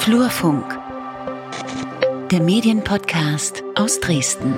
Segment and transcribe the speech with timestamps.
[0.00, 0.78] Flurfunk,
[2.30, 4.56] der Medienpodcast aus Dresden.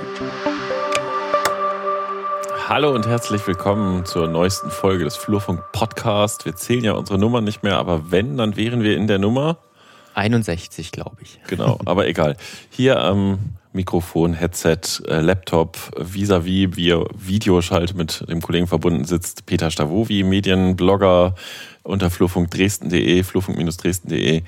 [2.69, 6.45] Hallo und herzlich willkommen zur neuesten Folge des Flurfunk Podcast.
[6.45, 9.57] Wir zählen ja unsere Nummern nicht mehr, aber wenn, dann wären wir in der Nummer
[10.13, 11.41] 61, glaube ich.
[11.47, 12.37] Genau, aber egal.
[12.69, 13.39] Hier am
[13.73, 20.23] Mikrofon, Headset, äh, Laptop, vis-à-vis, -vis, via Videoschalt mit dem Kollegen verbunden sitzt Peter Stavovi,
[20.23, 21.35] Medienblogger
[21.81, 24.43] unter flurfunkdresden.de, flurfunk-dresden.de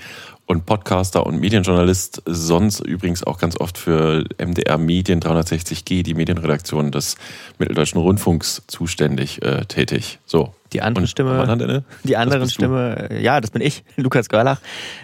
[0.47, 6.91] und Podcaster und Medienjournalist, sonst übrigens auch ganz oft für MDR Medien 360G, die Medienredaktion
[6.91, 7.15] des
[7.57, 10.19] Mitteldeutschen Rundfunks, zuständig äh, tätig.
[10.25, 10.53] So.
[10.73, 13.19] Die andere und Stimme, die andere Stimme, du.
[13.21, 14.59] ja, das bin ich, Lukas Görlach,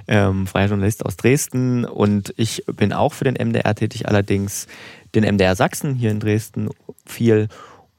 [0.07, 4.67] ähm, freier Journalist aus Dresden und ich bin auch für den MDR tätig, allerdings
[5.15, 6.69] den MDR Sachsen hier in Dresden
[7.05, 7.47] viel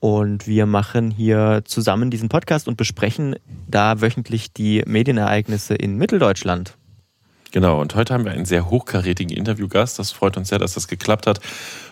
[0.01, 3.37] und wir machen hier zusammen diesen Podcast und besprechen
[3.69, 6.77] da wöchentlich die Medienereignisse in Mitteldeutschland.
[7.53, 9.99] Genau, und heute haben wir einen sehr hochkarätigen Interviewgast.
[9.99, 11.39] Das freut uns sehr, dass das geklappt hat,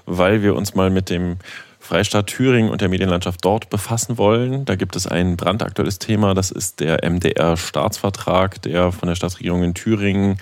[0.07, 1.37] weil wir uns mal mit dem
[1.79, 4.65] Freistaat Thüringen und der Medienlandschaft dort befassen wollen.
[4.65, 9.75] Da gibt es ein brandaktuelles Thema, das ist der MDR-Staatsvertrag, der von der Staatsregierung in
[9.75, 10.39] Thüringen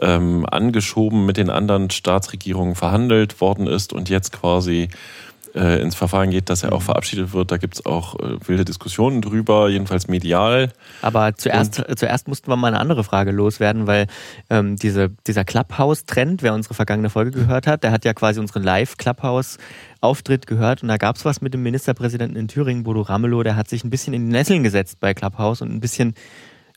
[0.00, 4.88] ähm, angeschoben mit den anderen Staatsregierungen verhandelt worden ist und jetzt quasi
[5.54, 6.84] äh, ins Verfahren geht, dass er auch mhm.
[6.84, 7.50] verabschiedet wird.
[7.50, 10.72] Da gibt es auch äh, wilde Diskussionen drüber, jedenfalls medial.
[11.02, 14.06] Aber zuerst, Und, zuerst mussten wir mal eine andere Frage loswerden, weil
[14.50, 18.62] ähm, diese, dieser Clubhouse-Trend, wer unsere vergangene Folge gehört hat, der hat ja quasi unseren
[18.62, 23.56] Live-Clubhouse-Auftritt gehört und da gab es was mit dem Ministerpräsidenten in Thüringen, Bodo Ramelow, der
[23.56, 26.14] hat sich ein bisschen in die Nesseln gesetzt bei Clubhouse und ein bisschen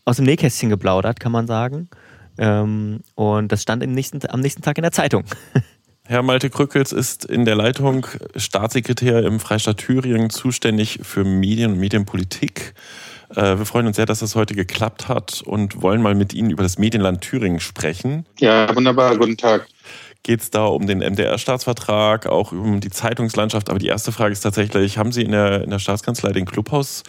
[0.06, 1.90] aus dem Nähkästchen geplaudert, kann man sagen.
[2.38, 5.24] Ähm, und das stand im nächsten, am nächsten Tag in der Zeitung.
[6.10, 11.80] Herr Malte Krückels ist in der Leitung Staatssekretär im Freistaat Thüringen zuständig für Medien und
[11.80, 12.76] Medienpolitik.
[13.36, 16.50] Äh, wir freuen uns sehr, dass das heute geklappt hat und wollen mal mit Ihnen
[16.50, 18.26] über das Medienland Thüringen sprechen.
[18.40, 19.18] Ja, wunderbar.
[19.18, 19.68] Guten Tag.
[20.24, 23.70] Geht es da um den MDR-Staatsvertrag, auch um die Zeitungslandschaft?
[23.70, 27.04] Aber die erste Frage ist tatsächlich, haben Sie in der, in der Staatskanzlei den Clubhaus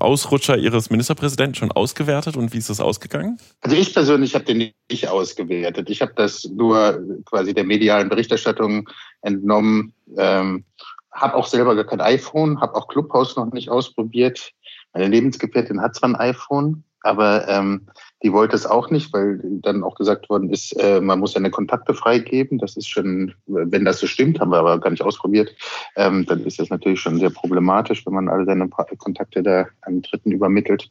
[0.00, 3.38] Ausrutscher Ihres Ministerpräsidenten schon ausgewertet und wie ist das ausgegangen?
[3.60, 5.90] Also ich persönlich habe den nicht ausgewertet.
[5.90, 8.88] Ich habe das nur quasi der medialen Berichterstattung
[9.22, 9.92] entnommen.
[10.16, 10.64] Ähm,
[11.12, 14.52] habe auch selber gar kein iPhone, habe auch Clubhouse noch nicht ausprobiert.
[14.92, 17.86] Meine Lebensgefährtin hat zwar ein iPhone, aber ähm,
[18.22, 21.50] die wollte es auch nicht, weil dann auch gesagt worden ist, äh, man muss seine
[21.50, 22.58] Kontakte freigeben.
[22.58, 25.54] Das ist schon, wenn das so stimmt, haben wir aber gar nicht ausprobiert,
[25.96, 30.02] ähm, dann ist das natürlich schon sehr problematisch, wenn man alle seine Kontakte da an
[30.02, 30.90] Dritten übermittelt.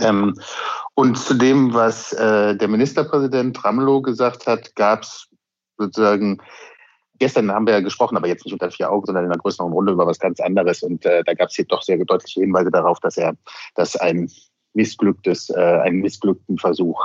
[0.00, 0.34] Ähm,
[0.94, 5.28] und zu dem, was äh, der Ministerpräsident Ramelow gesagt hat, gab es
[5.78, 6.40] sozusagen
[7.18, 9.72] Gestern haben wir ja gesprochen, aber jetzt nicht unter vier Augen, sondern in einer größeren
[9.72, 10.82] Runde über was ganz anderes.
[10.82, 13.34] Und äh, da gab es hier doch sehr deutliche Hinweise darauf, dass er,
[13.74, 14.30] dass ein
[14.76, 17.00] missglücktes, äh, einen missglückten Versuch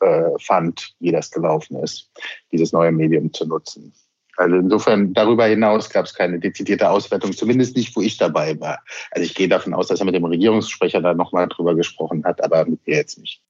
[0.00, 2.10] äh, fand, wie das gelaufen ist,
[2.52, 3.94] dieses neue Medium zu nutzen.
[4.36, 8.80] Also insofern darüber hinaus gab es keine dezidierte Auswertung, zumindest nicht, wo ich dabei war.
[9.12, 12.42] Also ich gehe davon aus, dass er mit dem Regierungssprecher da nochmal drüber gesprochen hat,
[12.42, 13.40] aber mit mir jetzt nicht.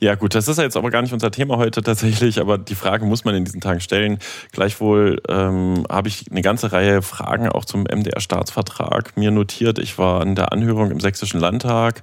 [0.00, 2.74] Ja gut, das ist ja jetzt aber gar nicht unser Thema heute tatsächlich, aber die
[2.74, 4.18] Frage muss man in diesen Tagen stellen.
[4.50, 9.78] Gleichwohl ähm, habe ich eine ganze Reihe Fragen auch zum MDR-Staatsvertrag mir notiert.
[9.78, 12.02] Ich war an der Anhörung im Sächsischen Landtag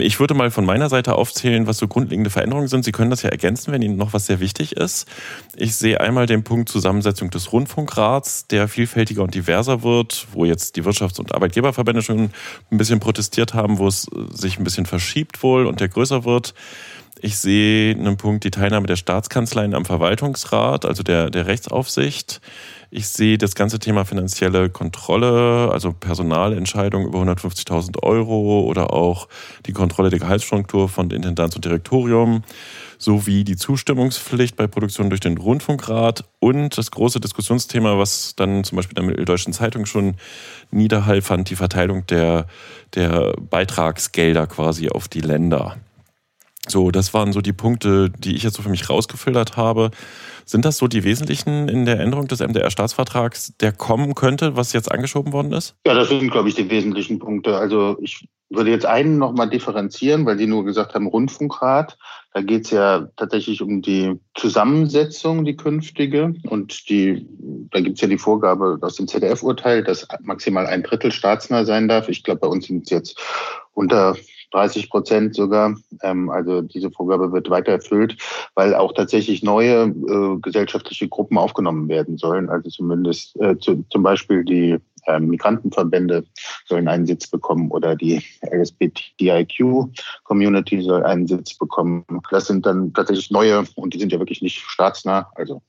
[0.00, 2.84] ich würde mal von meiner Seite aufzählen, was so grundlegende Veränderungen sind.
[2.84, 5.06] Sie können das ja ergänzen, wenn Ihnen noch was sehr wichtig ist.
[5.56, 10.76] Ich sehe einmal den Punkt Zusammensetzung des Rundfunkrats, der vielfältiger und diverser wird, wo jetzt
[10.76, 12.30] die Wirtschafts- und Arbeitgeberverbände schon
[12.70, 16.54] ein bisschen protestiert haben, wo es sich ein bisschen verschiebt wohl und der größer wird.
[17.20, 22.40] Ich sehe einen Punkt die Teilnahme der Staatskanzleien am Verwaltungsrat, also der, der Rechtsaufsicht.
[22.94, 29.28] Ich sehe das ganze Thema finanzielle Kontrolle, also Personalentscheidungen über 150.000 Euro oder auch
[29.64, 32.44] die Kontrolle der Gehaltsstruktur von Intendanz und Direktorium
[32.98, 38.76] sowie die Zustimmungspflicht bei Produktion durch den Rundfunkrat und das große Diskussionsthema, was dann zum
[38.76, 40.16] Beispiel in der Mitteldeutschen Zeitung schon
[40.70, 42.46] Niederhall fand, die Verteilung der,
[42.94, 45.78] der Beitragsgelder quasi auf die Länder.
[46.68, 49.90] So, das waren so die Punkte, die ich jetzt so für mich rausgefiltert habe.
[50.44, 54.90] Sind das so die wesentlichen in der Änderung des MDR-Staatsvertrags, der kommen könnte, was jetzt
[54.90, 55.76] angeschoben worden ist?
[55.86, 57.56] Ja, das sind, glaube ich, die wesentlichen Punkte.
[57.56, 61.96] Also ich würde jetzt einen nochmal differenzieren, weil die nur gesagt haben, Rundfunkrat.
[62.34, 66.34] Da geht es ja tatsächlich um die Zusammensetzung, die künftige.
[66.48, 67.26] Und die,
[67.70, 71.88] da gibt es ja die Vorgabe aus dem ZDF-Urteil, dass maximal ein Drittel staatsnah sein
[71.88, 72.08] darf.
[72.08, 73.18] Ich glaube, bei uns sind es jetzt
[73.72, 74.16] unter
[74.52, 75.76] 30 Prozent sogar.
[76.02, 78.16] Ähm, also diese Vorgabe wird weiter erfüllt,
[78.54, 82.48] weil auch tatsächlich neue äh, gesellschaftliche Gruppen aufgenommen werden sollen.
[82.48, 86.24] Also zumindest äh, zu, zum Beispiel die ähm, Migrantenverbände
[86.66, 92.04] sollen einen Sitz bekommen oder die LSBTIQ-Community soll einen Sitz bekommen.
[92.30, 95.30] Das sind dann tatsächlich neue und die sind ja wirklich nicht staatsnah.
[95.34, 95.62] Also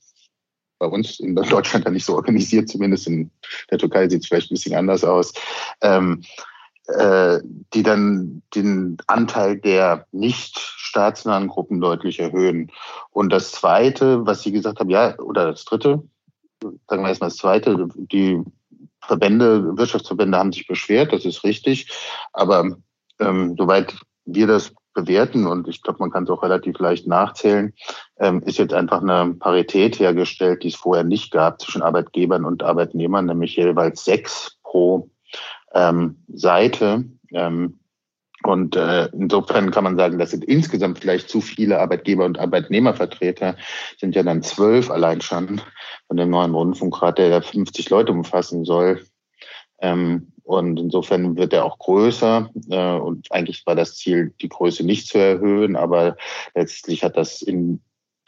[0.78, 3.30] bei uns in Deutschland ja nicht so organisiert, zumindest in
[3.70, 5.32] der Türkei sieht es vielleicht ein bisschen anders aus.
[5.80, 6.22] Ähm,
[6.86, 7.40] äh,
[7.72, 12.70] die dann den Anteil der nicht staatsnahen Gruppen deutlich erhöhen.
[13.10, 16.02] Und das Zweite, was Sie gesagt haben, ja, oder das Dritte,
[16.62, 18.42] sagen wir erstmal das Zweite, die
[19.00, 21.90] Verbände, Wirtschaftsverbände haben sich beschwert, das ist richtig.
[22.32, 22.76] Aber
[23.18, 23.94] ähm, soweit
[24.24, 27.74] wir das bewerten, und ich glaube, man kann es auch relativ leicht nachzählen,
[28.18, 32.62] ähm, ist jetzt einfach eine Parität hergestellt, die es vorher nicht gab zwischen Arbeitgebern und
[32.62, 35.10] Arbeitnehmern, nämlich jeweils sechs pro
[35.74, 37.04] ähm, Seite.
[37.32, 37.78] Ähm,
[38.44, 43.56] und äh, insofern kann man sagen, das sind insgesamt vielleicht zu viele Arbeitgeber und Arbeitnehmervertreter,
[43.98, 45.62] sind ja dann zwölf allein schon
[46.08, 49.02] von dem neuen Rundfunkrat, der 50 Leute umfassen soll.
[49.80, 52.50] Ähm, und insofern wird er auch größer.
[52.68, 56.16] Äh, und eigentlich war das Ziel, die Größe nicht zu erhöhen, aber
[56.54, 57.80] letztlich hat das in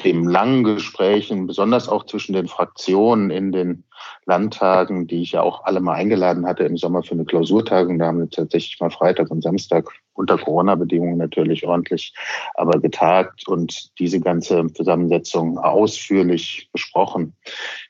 [0.04, 3.84] dem langen Gesprächen, besonders auch zwischen den Fraktionen in den
[4.26, 7.98] Landtagen, die ich ja auch alle mal eingeladen hatte im Sommer für eine Klausurtagung.
[7.98, 12.12] Da haben wir tatsächlich mal Freitag und Samstag unter Corona-Bedingungen natürlich ordentlich,
[12.54, 17.34] aber getagt und diese ganze Zusammensetzung ausführlich besprochen.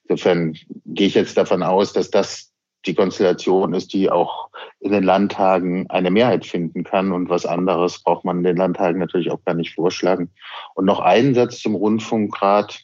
[0.05, 2.53] Insofern gehe ich jetzt davon aus, dass das
[2.87, 4.51] die Konstellation ist, die auch
[4.81, 7.13] in den Landtagen eine Mehrheit finden kann.
[7.13, 10.31] Und was anderes braucht man in den Landtagen natürlich auch gar nicht vorschlagen.
[10.75, 12.81] Und noch einen Satz zum Rundfunkrat.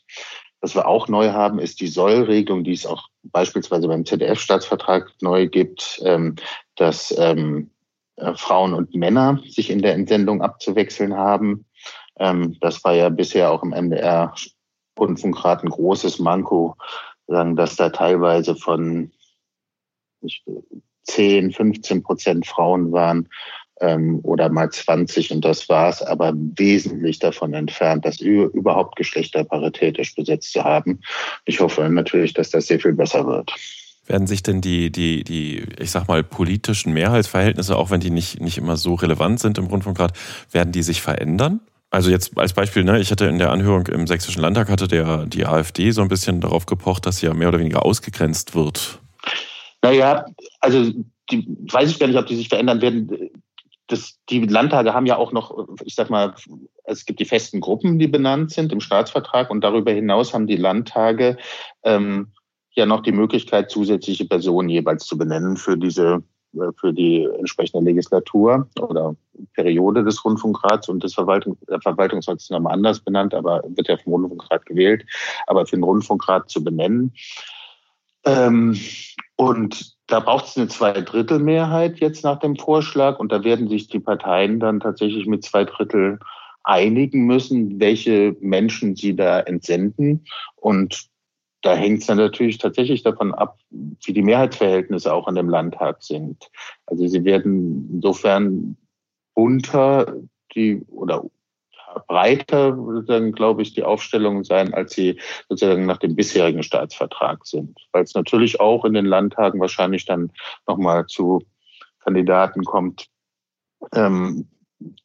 [0.60, 5.48] Was wir auch neu haben, ist die Sollregelung, die es auch beispielsweise beim ZDF-Staatsvertrag neu
[5.48, 6.36] gibt, ähm,
[6.76, 7.70] dass ähm,
[8.16, 11.66] äh, Frauen und Männer sich in der Entsendung abzuwechseln haben.
[12.18, 16.76] Ähm, das war ja bisher auch im MDR-Rundfunkrat ein großes Manko,
[17.28, 19.11] dass da teilweise von
[21.04, 23.28] 10, 15 Prozent Frauen waren
[23.80, 30.14] ähm, oder mal 20 und das war es, aber wesentlich davon entfernt, das überhaupt geschlechterparitätisch
[30.14, 31.00] besetzt zu haben.
[31.44, 33.52] Ich hoffe natürlich, dass das sehr viel besser wird.
[34.06, 38.40] Werden sich denn die, die, die, ich sag mal, politischen Mehrheitsverhältnisse, auch wenn die nicht,
[38.40, 40.12] nicht immer so relevant sind im Rundfunkrat,
[40.50, 41.60] werden die sich verändern?
[41.90, 45.26] Also jetzt als Beispiel, ne, ich hatte in der Anhörung im Sächsischen Landtag hatte der
[45.26, 49.02] die AfD so ein bisschen darauf gepocht, dass sie ja mehr oder weniger ausgegrenzt wird
[49.82, 50.24] naja,
[50.60, 50.92] also
[51.30, 53.30] die, weiß ich gar nicht, ob die sich verändern werden.
[53.88, 56.34] Das, die Landtage haben ja auch noch, ich sag mal,
[56.84, 60.56] es gibt die festen Gruppen, die benannt sind im Staatsvertrag und darüber hinaus haben die
[60.56, 61.36] Landtage
[61.82, 62.32] ähm,
[62.74, 66.22] ja noch die Möglichkeit, zusätzliche Personen jeweils zu benennen für diese
[66.78, 69.16] für die entsprechende Legislatur oder
[69.54, 73.96] Periode des Rundfunkrats und des Verwaltung, der Verwaltungsrat ist nochmal anders benannt, aber wird ja
[73.96, 75.04] vom Rundfunkrat gewählt,
[75.46, 77.14] aber für den Rundfunkrat zu benennen.
[78.24, 78.78] Ähm,
[79.36, 84.00] und da braucht es eine Zweidrittelmehrheit jetzt nach dem Vorschlag und da werden sich die
[84.00, 86.18] Parteien dann tatsächlich mit zwei Drittel
[86.64, 90.24] einigen müssen, welche Menschen sie da entsenden.
[90.56, 91.08] Und
[91.62, 96.02] da hängt es dann natürlich tatsächlich davon ab, wie die Mehrheitsverhältnisse auch an dem Landtag
[96.02, 96.50] sind.
[96.86, 98.76] Also sie werden insofern
[99.34, 100.14] unter
[100.54, 101.24] die oder
[102.06, 107.78] breiter, dann glaube ich, die Aufstellungen sein, als sie sozusagen nach dem bisherigen Staatsvertrag sind.
[107.92, 110.30] Weil es natürlich auch in den Landtagen wahrscheinlich dann
[110.66, 111.42] nochmal zu
[112.00, 113.06] Kandidaten kommt,
[113.94, 114.48] ähm,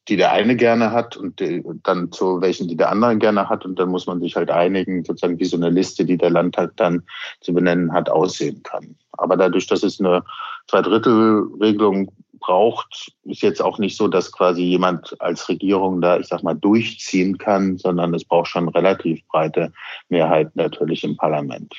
[0.08, 3.64] die der eine gerne hat und die, dann zu welchen, die der andere gerne hat.
[3.64, 6.76] Und dann muss man sich halt einigen, sozusagen wie so eine Liste, die der Landtag
[6.76, 7.04] dann
[7.40, 8.96] zu benennen hat, aussehen kann.
[9.12, 10.24] Aber dadurch, dass es eine
[10.68, 16.42] Zweidrittelregelung braucht, ist jetzt auch nicht so, dass quasi jemand als Regierung da, ich sag
[16.42, 19.72] mal, durchziehen kann, sondern es braucht schon relativ breite
[20.08, 21.74] Mehrheit natürlich im Parlament.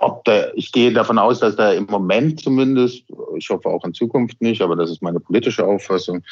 [0.00, 3.04] Ob da, ich gehe davon aus, dass da im Moment zumindest,
[3.36, 6.22] ich hoffe auch in Zukunft nicht, aber das ist meine politische Auffassung,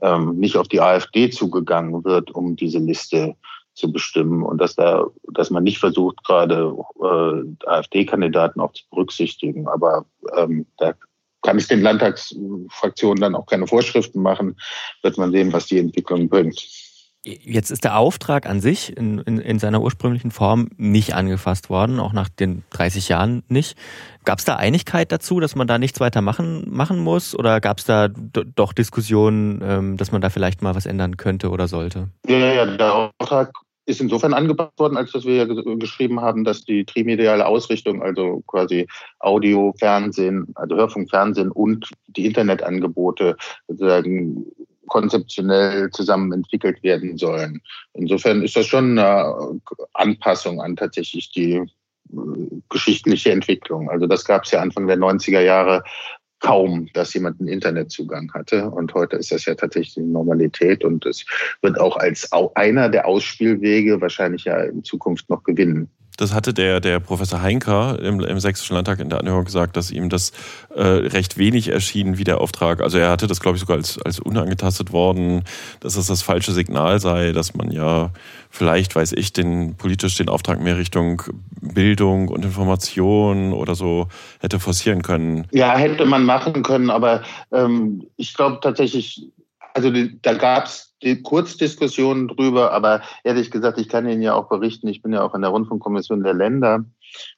[0.00, 3.36] ähm, nicht auf die AfD zugegangen wird, um diese Liste
[3.74, 9.66] zu bestimmen und dass da, dass man nicht versucht, gerade äh, AfD-Kandidaten auch zu berücksichtigen.
[9.68, 10.04] Aber
[10.36, 10.94] ähm, da
[11.42, 14.56] kann ich den Landtagsfraktionen dann auch keine Vorschriften machen,
[15.02, 16.66] wird man sehen, was die Entwicklung bringt.
[17.24, 22.00] Jetzt ist der Auftrag an sich in, in, in, seiner ursprünglichen Form nicht angefasst worden,
[22.00, 23.78] auch nach den 30 Jahren nicht.
[24.24, 27.36] Gab es da Einigkeit dazu, dass man da nichts weiter machen, machen muss?
[27.36, 31.50] Oder gab es da doch Diskussionen, ähm, dass man da vielleicht mal was ändern könnte
[31.50, 32.08] oder sollte?
[32.26, 33.52] Ja, ja, der Auftrag
[33.86, 38.42] ist insofern angepasst worden, als dass wir ja geschrieben haben, dass die trimediale Ausrichtung, also
[38.46, 38.86] quasi
[39.18, 43.36] Audio, Fernsehen, also Hörfunk, Fernsehen und die Internetangebote
[43.68, 44.46] sozusagen
[44.86, 47.62] konzeptionell zusammen entwickelt werden sollen.
[47.94, 49.60] Insofern ist das schon eine
[49.94, 51.62] Anpassung an tatsächlich die
[52.68, 53.88] geschichtliche Entwicklung.
[53.88, 55.82] Also das gab es ja Anfang der 90er Jahre
[56.42, 58.68] kaum, dass jemand einen Internetzugang hatte.
[58.68, 61.24] Und heute ist das ja tatsächlich die Normalität und es
[61.62, 65.88] wird auch als einer der Ausspielwege wahrscheinlich ja in Zukunft noch gewinnen.
[66.16, 69.90] Das hatte der, der Professor Heinker im, im Sächsischen Landtag in der Anhörung gesagt, dass
[69.90, 70.32] ihm das
[70.74, 72.82] äh, recht wenig erschien wie der Auftrag.
[72.82, 75.44] Also er hatte das, glaube ich, sogar als, als unangetastet worden,
[75.80, 78.10] dass es das falsche Signal sei, dass man ja
[78.50, 81.22] vielleicht, weiß ich, den politisch den Auftrag mehr Richtung
[81.60, 84.08] Bildung und Information oder so
[84.40, 85.46] hätte forcieren können.
[85.52, 89.28] Ja, hätte man machen können, aber ähm, ich glaube tatsächlich,
[89.72, 89.90] also
[90.20, 90.91] da gab es
[91.22, 95.34] Kurzdiskussionen drüber, aber ehrlich gesagt, ich kann Ihnen ja auch berichten, ich bin ja auch
[95.34, 96.84] in der Rundfunkkommission der Länder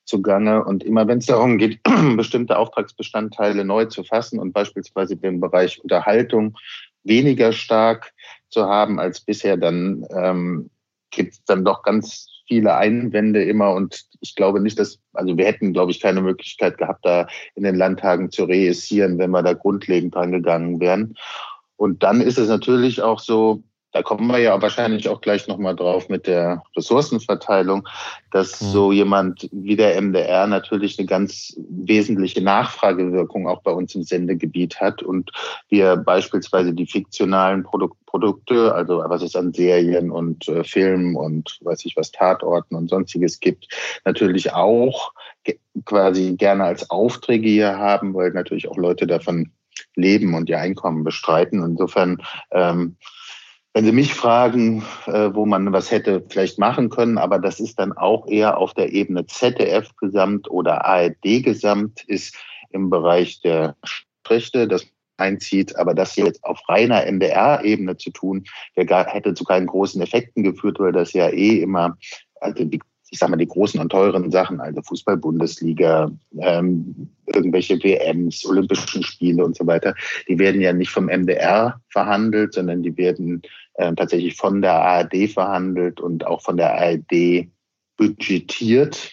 [0.04, 1.80] zugange und immer wenn es darum geht,
[2.16, 6.56] bestimmte Auftragsbestandteile neu zu fassen und beispielsweise den Bereich Unterhaltung
[7.02, 8.12] weniger stark
[8.48, 10.70] zu haben als bisher, dann ähm,
[11.10, 15.46] gibt es dann doch ganz viele Einwände immer und ich glaube nicht, dass, also wir
[15.46, 19.54] hätten, glaube ich, keine Möglichkeit gehabt, da in den Landtagen zu reüssieren, wenn wir da
[19.54, 21.14] grundlegend dran gegangen wären.
[21.76, 23.62] Und dann ist es natürlich auch so,
[23.94, 27.86] da kommen wir ja wahrscheinlich auch gleich nochmal drauf mit der Ressourcenverteilung,
[28.32, 28.66] dass mhm.
[28.66, 34.80] so jemand wie der MDR natürlich eine ganz wesentliche Nachfragewirkung auch bei uns im Sendegebiet
[34.80, 35.30] hat und
[35.68, 41.58] wir beispielsweise die fiktionalen Produk Produkte, also was es an Serien und äh, Filmen und
[41.62, 43.66] weiß ich was, Tatorten und sonstiges gibt,
[44.04, 45.12] natürlich auch
[45.84, 49.50] quasi gerne als Aufträge hier haben, weil natürlich auch Leute davon
[49.94, 51.62] leben und ihr Einkommen bestreiten.
[51.62, 52.96] Insofern, ähm,
[53.72, 57.78] wenn Sie mich fragen, äh, wo man was hätte vielleicht machen können, aber das ist
[57.78, 62.36] dann auch eher auf der Ebene ZDF gesamt oder ARD gesamt, ist
[62.70, 63.76] im Bereich der
[64.28, 68.44] Rechte, das einzieht, aber das jetzt auf reiner NDR-Ebene zu tun,
[68.76, 71.96] der hätte zu keinen großen Effekten geführt, weil das ja eh immer,
[72.40, 72.80] also die
[73.14, 79.44] ich sage mal, die großen und teuren Sachen, also Fußball-Bundesliga, ähm, irgendwelche WMs, Olympischen Spiele
[79.44, 79.94] und so weiter,
[80.26, 83.42] die werden ja nicht vom MDR verhandelt, sondern die werden
[83.74, 87.46] äh, tatsächlich von der ARD verhandelt und auch von der ARD
[87.96, 89.12] budgetiert.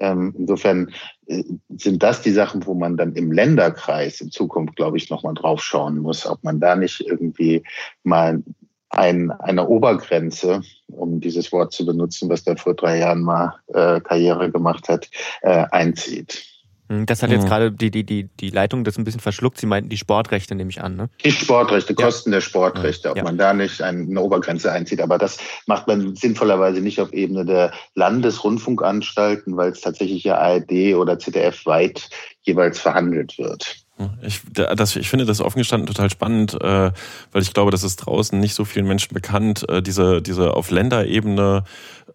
[0.00, 0.90] Ähm, insofern
[1.26, 1.44] äh,
[1.76, 5.62] sind das die Sachen, wo man dann im Länderkreis in Zukunft, glaube ich, nochmal drauf
[5.62, 7.62] schauen muss, ob man da nicht irgendwie
[8.02, 8.42] mal
[8.90, 14.00] ein, eine Obergrenze, um dieses Wort zu benutzen, was der vor drei Jahren mal äh,
[14.00, 15.08] Karriere gemacht hat,
[15.42, 16.44] äh, einzieht.
[16.88, 17.48] Hm, das hat jetzt mhm.
[17.48, 19.58] gerade die, die, die, die Leitung das ein bisschen verschluckt.
[19.58, 21.08] Sie meinten die Sportrechte, nehme ich an, ne?
[21.24, 22.36] Die Sportrechte, Kosten ja.
[22.36, 23.24] der Sportrechte, ob ja.
[23.24, 25.00] man da nicht eine Obergrenze einzieht.
[25.00, 30.94] Aber das macht man sinnvollerweise nicht auf Ebene der Landesrundfunkanstalten, weil es tatsächlich ja ARD
[30.94, 32.08] oder ZDF weit
[32.42, 33.85] jeweils verhandelt wird.
[34.20, 36.92] Ich, das, ich finde das offen gestanden total spannend, äh,
[37.32, 40.70] weil ich glaube, das ist draußen nicht so vielen Menschen bekannt, äh, diese, diese auf
[40.70, 41.64] Länderebene,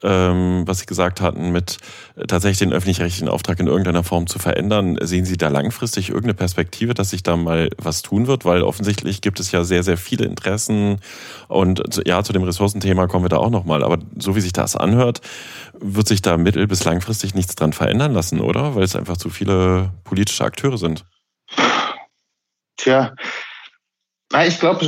[0.04, 1.78] ähm, was Sie gesagt hatten, mit
[2.16, 5.00] äh, tatsächlich den öffentlich-rechtlichen Auftrag in irgendeiner Form zu verändern.
[5.02, 8.46] Sehen Sie da langfristig irgendeine Perspektive, dass sich da mal was tun wird?
[8.46, 11.00] Weil offensichtlich gibt es ja sehr, sehr viele Interessen
[11.48, 13.84] und ja, zu dem Ressourcenthema kommen wir da auch nochmal.
[13.84, 15.22] Aber so wie sich das anhört,
[15.80, 18.76] wird sich da mittel- bis langfristig nichts dran verändern lassen, oder?
[18.76, 21.06] Weil es einfach zu viele politische Akteure sind.
[22.78, 23.16] Tja,
[24.46, 24.86] ich glaube,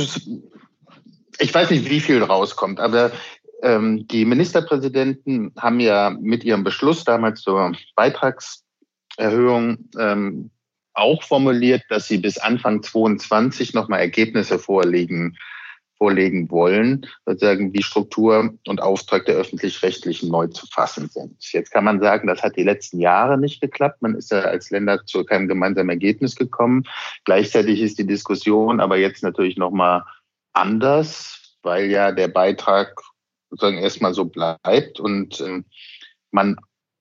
[1.38, 3.12] ich weiß nicht, wie viel rauskommt, aber
[3.62, 10.50] ähm, die Ministerpräsidenten haben ja mit ihrem Beschluss damals zur Beitragserhöhung ähm,
[10.92, 15.36] auch formuliert, dass sie bis Anfang 22 nochmal Ergebnisse vorlegen
[15.96, 21.36] vorlegen wollen, sozusagen wie Struktur und Auftrag der öffentlich-rechtlichen neu zu fassen sind.
[21.52, 24.02] Jetzt kann man sagen, das hat die letzten Jahre nicht geklappt.
[24.02, 26.84] Man ist ja als Länder zu keinem gemeinsamen Ergebnis gekommen.
[27.24, 30.04] Gleichzeitig ist die Diskussion aber jetzt natürlich nochmal
[30.52, 33.00] anders, weil ja der Beitrag
[33.50, 35.62] sozusagen erstmal so bleibt und äh,
[36.30, 36.56] man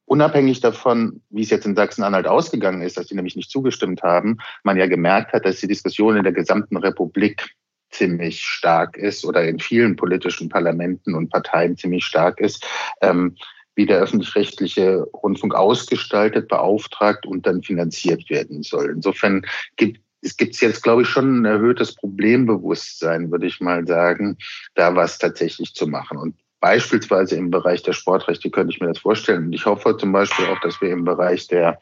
[0.06, 4.38] unabhängig davon, wie es jetzt in Sachsen-Anhalt ausgegangen ist, dass die nämlich nicht zugestimmt haben,
[4.64, 7.56] man ja gemerkt hat, dass die Diskussion in der gesamten Republik
[7.94, 12.66] ziemlich stark ist oder in vielen politischen Parlamenten und Parteien ziemlich stark ist,
[13.02, 13.36] ähm,
[13.76, 18.92] wie der öffentlich-rechtliche Rundfunk ausgestaltet, beauftragt und dann finanziert werden soll.
[18.92, 19.46] Insofern
[19.78, 24.38] gibt es gibt jetzt, glaube ich, schon ein erhöhtes Problembewusstsein, würde ich mal sagen,
[24.74, 26.18] da was tatsächlich zu machen.
[26.18, 29.48] Und beispielsweise im Bereich der Sportrechte könnte ich mir das vorstellen.
[29.48, 31.78] Und ich hoffe zum Beispiel auch, dass wir im Bereich der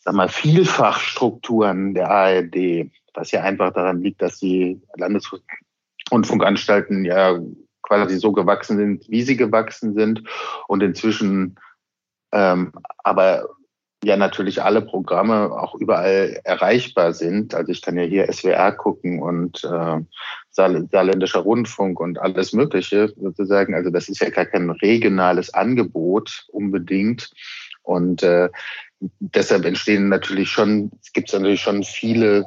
[0.00, 7.38] sag mal, Vielfachstrukturen der ARD was ja einfach daran liegt, dass die Landesrundfunkanstalten ja
[7.82, 10.22] quasi so gewachsen sind, wie sie gewachsen sind
[10.68, 11.56] und inzwischen
[12.32, 13.48] ähm, aber
[14.04, 17.54] ja natürlich alle Programme auch überall erreichbar sind.
[17.54, 20.00] Also ich kann ja hier SWR gucken und äh,
[20.50, 23.74] saarländischer Rundfunk und alles Mögliche sozusagen.
[23.74, 27.32] Also das ist ja gar kein regionales Angebot unbedingt.
[27.82, 28.48] Und äh,
[29.00, 32.46] deshalb entstehen natürlich schon, es gibt natürlich schon viele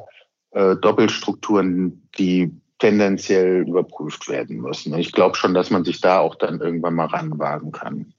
[0.52, 4.98] äh, Doppelstrukturen, die tendenziell überprüft werden müssen.
[4.98, 8.14] Ich glaube schon, dass man sich da auch dann irgendwann mal ranwagen kann.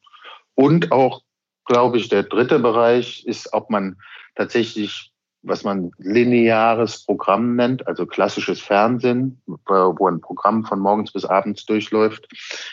[0.54, 1.22] Und auch,
[1.64, 3.96] glaube ich, der dritte Bereich ist, ob man
[4.34, 5.10] tatsächlich
[5.42, 11.64] was man lineares Programm nennt, also klassisches Fernsehen, wo ein Programm von morgens bis abends
[11.64, 12.28] durchläuft,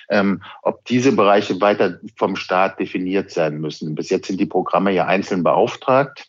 [0.10, 3.96] ähm, ob diese Bereiche weiter vom Staat definiert sein müssen.
[3.96, 6.28] Bis jetzt sind die Programme ja einzeln beauftragt.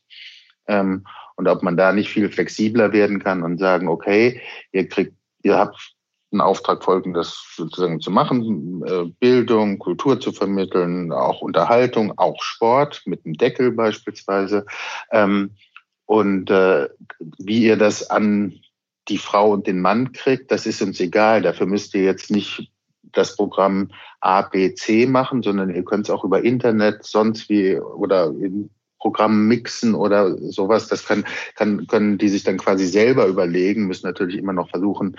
[0.68, 1.06] Ähm,
[1.38, 4.40] und ob man da nicht viel flexibler werden kann und sagen, okay,
[4.73, 5.14] ihr kriegt,
[5.45, 5.95] ihr habt
[6.33, 13.02] einen Auftrag folgendes sozusagen zu machen, äh, Bildung, Kultur zu vermitteln, auch Unterhaltung, auch Sport
[13.07, 14.66] mit einem Deckel beispielsweise.
[15.12, 15.52] Ähm,
[16.07, 16.88] und äh,
[17.38, 18.61] wie ihr das an
[19.09, 21.42] die Frau und den Mann kriegt, das ist uns egal.
[21.42, 22.73] Dafür müsst ihr jetzt nicht
[23.12, 27.78] das Programm A, B, C machen, sondern ihr könnt es auch über Internet, sonst wie
[27.78, 30.88] oder in Programmen mixen oder sowas.
[30.88, 31.25] Das kann,
[31.55, 35.17] kann, können die sich dann quasi selber überlegen, müssen natürlich immer noch versuchen,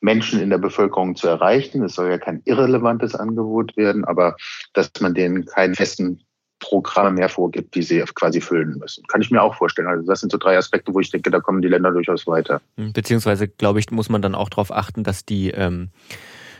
[0.00, 1.82] Menschen in der Bevölkerung zu erreichen.
[1.82, 4.36] Es soll ja kein irrelevantes Angebot werden, aber
[4.72, 6.22] dass man denen keinen festen
[6.60, 9.04] Programme mehr vorgibt, die sie quasi füllen müssen.
[9.06, 9.86] Kann ich mir auch vorstellen.
[9.86, 12.60] Also das sind so drei Aspekte, wo ich denke, da kommen die Länder durchaus weiter.
[12.76, 15.90] Beziehungsweise, glaube ich, muss man dann auch darauf achten, dass die ähm,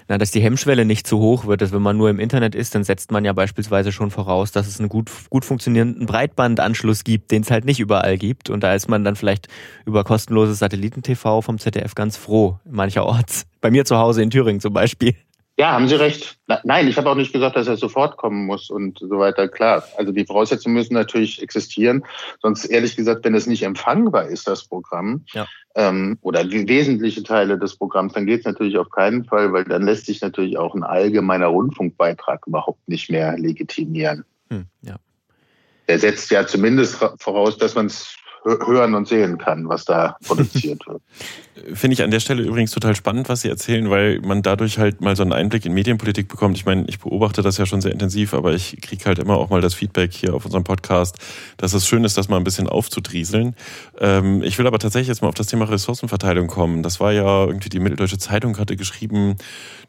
[0.08, 1.60] na, dass die Hemmschwelle nicht zu hoch wird.
[1.60, 4.66] Dass wenn man nur im Internet ist, dann setzt man ja beispielsweise schon voraus, dass
[4.66, 8.50] es einen gut, gut funktionierenden Breitbandanschluss gibt, den es halt nicht überall gibt.
[8.50, 9.48] Und da ist man dann vielleicht
[9.84, 13.46] über kostenloses Satellitentv vom ZDF ganz froh, mancherorts.
[13.60, 15.14] Bei mir zu Hause in Thüringen zum Beispiel.
[15.58, 16.38] Ja, haben Sie recht.
[16.62, 19.48] Nein, ich habe auch nicht gesagt, dass er sofort kommen muss und so weiter.
[19.48, 22.04] Klar, also die Voraussetzungen müssen natürlich existieren.
[22.40, 25.48] Sonst ehrlich gesagt, wenn es nicht empfangbar ist, das Programm, ja.
[25.74, 29.64] ähm, oder die wesentliche Teile des Programms, dann geht es natürlich auf keinen Fall, weil
[29.64, 34.24] dann lässt sich natürlich auch ein allgemeiner Rundfunkbeitrag überhaupt nicht mehr legitimieren.
[34.50, 34.94] Hm, ja.
[35.88, 40.86] Der setzt ja zumindest voraus, dass man es hören und sehen kann, was da produziert
[40.86, 41.02] wird.
[41.74, 45.00] Finde ich an der Stelle übrigens total spannend, was Sie erzählen, weil man dadurch halt
[45.00, 46.56] mal so einen Einblick in Medienpolitik bekommt.
[46.56, 49.50] Ich meine, ich beobachte das ja schon sehr intensiv, aber ich kriege halt immer auch
[49.50, 51.18] mal das Feedback hier auf unserem Podcast,
[51.56, 53.56] dass es schön ist, das mal ein bisschen aufzudrieseln.
[53.98, 56.82] Ähm, ich will aber tatsächlich jetzt mal auf das Thema Ressourcenverteilung kommen.
[56.82, 59.36] Das war ja irgendwie die Mitteldeutsche Zeitung hatte geschrieben,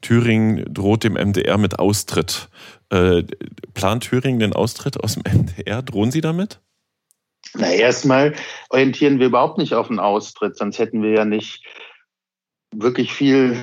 [0.01, 2.49] Thüringen droht dem MDR mit Austritt.
[2.89, 3.23] Äh,
[3.73, 5.81] plant Thüringen den Austritt aus dem MDR?
[5.81, 6.59] Drohen Sie damit?
[7.55, 8.35] Na, erstmal
[8.69, 11.65] orientieren wir überhaupt nicht auf einen Austritt, sonst hätten wir ja nicht
[12.71, 13.59] wirklich viel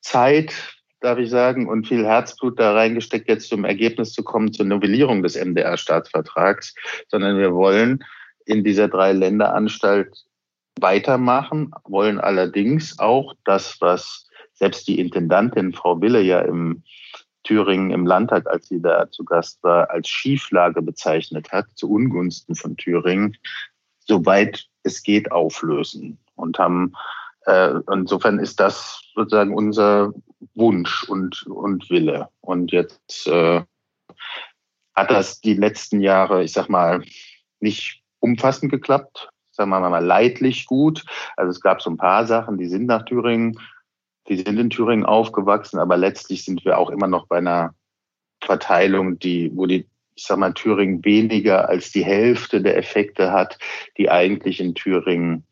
[0.00, 0.54] Zeit,
[1.00, 5.22] darf ich sagen, und viel Herzblut da reingesteckt, jetzt zum Ergebnis zu kommen zur Novellierung
[5.22, 6.74] des MDR-Staatsvertrags,
[7.08, 8.04] sondern wir wollen
[8.46, 10.24] in dieser Drei-Länder-Anstalt
[10.80, 16.82] weitermachen, wollen allerdings auch das, was selbst die Intendantin Frau Wille ja im
[17.46, 22.56] Thüringen im Landtag, als sie da zu Gast war, als Schieflage bezeichnet hat, zu Ungunsten
[22.56, 23.36] von Thüringen,
[24.00, 26.18] soweit es geht, auflösen.
[26.34, 26.92] Und haben
[27.46, 30.12] äh, insofern ist das sozusagen unser
[30.54, 32.28] Wunsch und, und Wille.
[32.40, 33.62] Und jetzt äh,
[34.94, 37.04] hat das die letzten Jahre, ich sag mal,
[37.60, 41.04] nicht umfassend geklappt, sagen wir mal leidlich gut.
[41.36, 43.56] Also es gab so ein paar Sachen, die sind nach Thüringen
[44.28, 47.74] die sind in Thüringen aufgewachsen, aber letztlich sind wir auch immer noch bei einer
[48.42, 53.58] Verteilung, die, wo die, ich sag mal, Thüringen weniger als die Hälfte der Effekte hat,
[53.96, 55.46] die eigentlich in Thüringen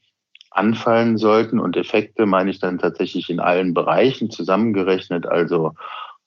[0.50, 1.58] anfallen sollten.
[1.58, 5.72] Und Effekte meine ich dann tatsächlich in allen Bereichen zusammengerechnet, also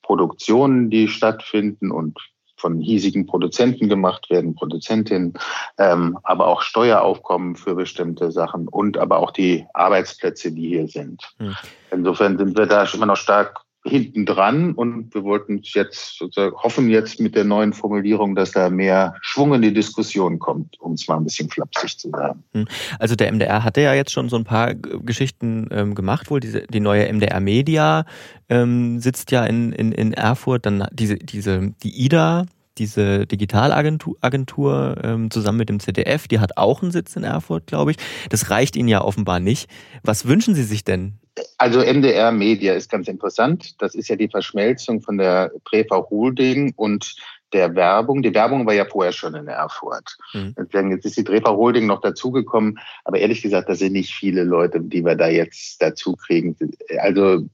[0.02, 2.18] Produktionen, die stattfinden und
[2.58, 5.34] von hiesigen Produzenten gemacht werden, Produzentinnen,
[5.78, 11.24] ähm, aber auch Steueraufkommen für bestimmte Sachen und aber auch die Arbeitsplätze, die hier sind.
[11.38, 11.56] Hm.
[11.92, 17.20] Insofern sind wir da immer noch stark hinten dran und wir wollten jetzt hoffen jetzt
[17.20, 21.18] mit der neuen Formulierung, dass da mehr Schwung in die Diskussion kommt, um es mal
[21.18, 22.44] ein bisschen flapsig zu sagen.
[22.54, 22.68] Hm.
[23.00, 26.62] Also der MDR hatte ja jetzt schon so ein paar Geschichten ähm, gemacht, wohl diese
[26.62, 28.06] die neue MDR Media
[28.50, 32.46] ähm, sitzt ja in, in, in Erfurt, dann diese diese die IDA
[32.80, 37.68] diese Digitalagentur Agentur, ähm, zusammen mit dem ZDF, die hat auch einen Sitz in Erfurt,
[37.68, 37.98] glaube ich.
[38.30, 39.70] Das reicht Ihnen ja offenbar nicht.
[40.04, 41.20] Was wünschen Sie sich denn
[41.58, 43.80] also MDR Media ist ganz interessant.
[43.82, 47.16] Das ist ja die Verschmelzung von der Prefa Holding und
[47.54, 48.22] der Werbung.
[48.22, 50.18] Die Werbung war ja vorher schon in Erfurt.
[50.34, 50.56] Mhm.
[50.92, 52.80] Jetzt ist die Drefer Holding noch dazugekommen.
[53.06, 56.56] Aber ehrlich gesagt, das sind nicht viele Leute, die wir da jetzt dazu kriegen.
[57.00, 57.46] Also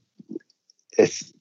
[0.96, 1.34] es,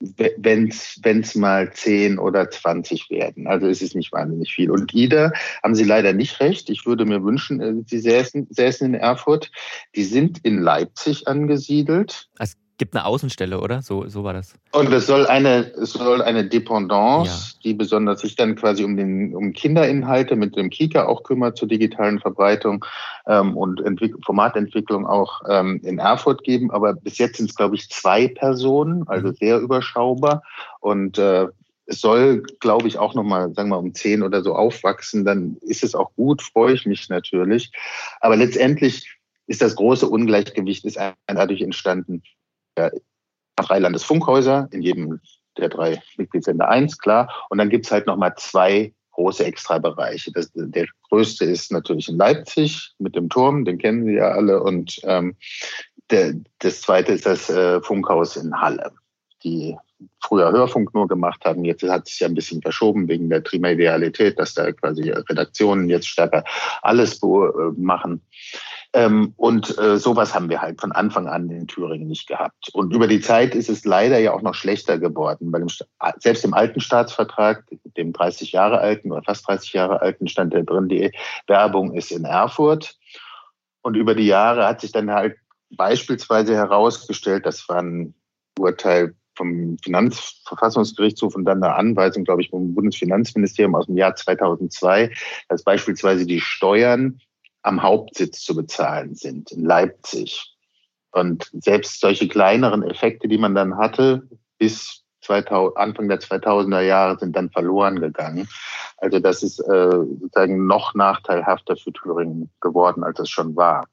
[0.00, 3.46] wenn es mal 10 oder 20 werden.
[3.46, 4.70] Also es ist nicht wahnsinnig viel.
[4.70, 5.32] Und Ida
[5.62, 6.70] haben Sie leider nicht recht.
[6.70, 9.50] Ich würde mir wünschen, äh, Sie säßen, säßen in Erfurt.
[9.96, 12.28] Die sind in Leipzig angesiedelt.
[12.38, 13.82] Es gibt eine Außenstelle, oder?
[13.82, 14.54] So, so war das.
[14.72, 17.60] Und es soll eine, es soll eine Dependance, ja.
[17.64, 21.68] die besonders sich dann quasi um den um Kinderinhalte mit dem Kika auch kümmert zur
[21.68, 22.84] digitalen Verbreitung
[23.26, 26.70] ähm, und Entwick Formatentwicklung auch ähm, in Erfurt geben.
[26.70, 29.34] Aber bis jetzt sind es, glaube ich, zwei Personen, also mhm.
[29.34, 30.42] sehr überschaubar.
[30.80, 31.48] Und äh,
[31.86, 35.24] es soll, glaube ich, auch nochmal, sagen wir mal, um zehn oder so aufwachsen.
[35.24, 37.72] Dann ist es auch gut, freue ich mich natürlich.
[38.20, 39.08] Aber letztendlich
[39.48, 42.22] ist das große Ungleichgewicht ist dadurch entstanden.
[43.56, 45.20] Drei Landesfunkhäuser, in jedem
[45.56, 47.46] der drei Mitgliedsländer eins, klar.
[47.50, 50.30] Und dann gibt's halt nochmal zwei große Extrabereiche.
[50.32, 54.62] Das, der größte ist natürlich in Leipzig mit dem Turm, den kennen Sie ja alle.
[54.62, 55.36] Und ähm,
[56.10, 58.92] der, das zweite ist das äh, Funkhaus in Halle,
[59.44, 59.76] die
[60.20, 61.64] früher Hörfunk nur gemacht haben.
[61.64, 66.08] Jetzt hat es ja ein bisschen verschoben wegen der Trimedialität, dass da quasi Redaktionen jetzt
[66.08, 66.44] stärker
[66.82, 67.20] alles
[67.76, 68.22] machen.
[68.94, 72.70] Ähm, und äh, sowas haben wir halt von Anfang an in Thüringen nicht gehabt.
[72.72, 75.52] Und über die Zeit ist es leider ja auch noch schlechter geworden.
[75.52, 75.66] Weil
[76.20, 77.64] selbst im alten Staatsvertrag,
[77.96, 81.12] dem 30 Jahre alten oder fast 30 Jahre alten, stand da drin, die
[81.46, 82.96] Werbung ist in Erfurt.
[83.82, 85.36] Und über die Jahre hat sich dann halt
[85.70, 88.14] beispielsweise herausgestellt, das war ein
[88.58, 95.10] Urteil vom Finanzverfassungsgerichtshof und dann eine Anweisung, glaube ich, vom Bundesfinanzministerium aus dem Jahr 2002,
[95.48, 97.20] dass beispielsweise die Steuern
[97.62, 100.54] am Hauptsitz zu bezahlen sind, in Leipzig.
[101.12, 107.18] Und selbst solche kleineren Effekte, die man dann hatte, bis 2000, Anfang der 2000er Jahre
[107.18, 108.48] sind dann verloren gegangen.
[108.98, 113.86] Also das ist äh, sozusagen noch nachteilhafter für Thüringen geworden, als es schon war.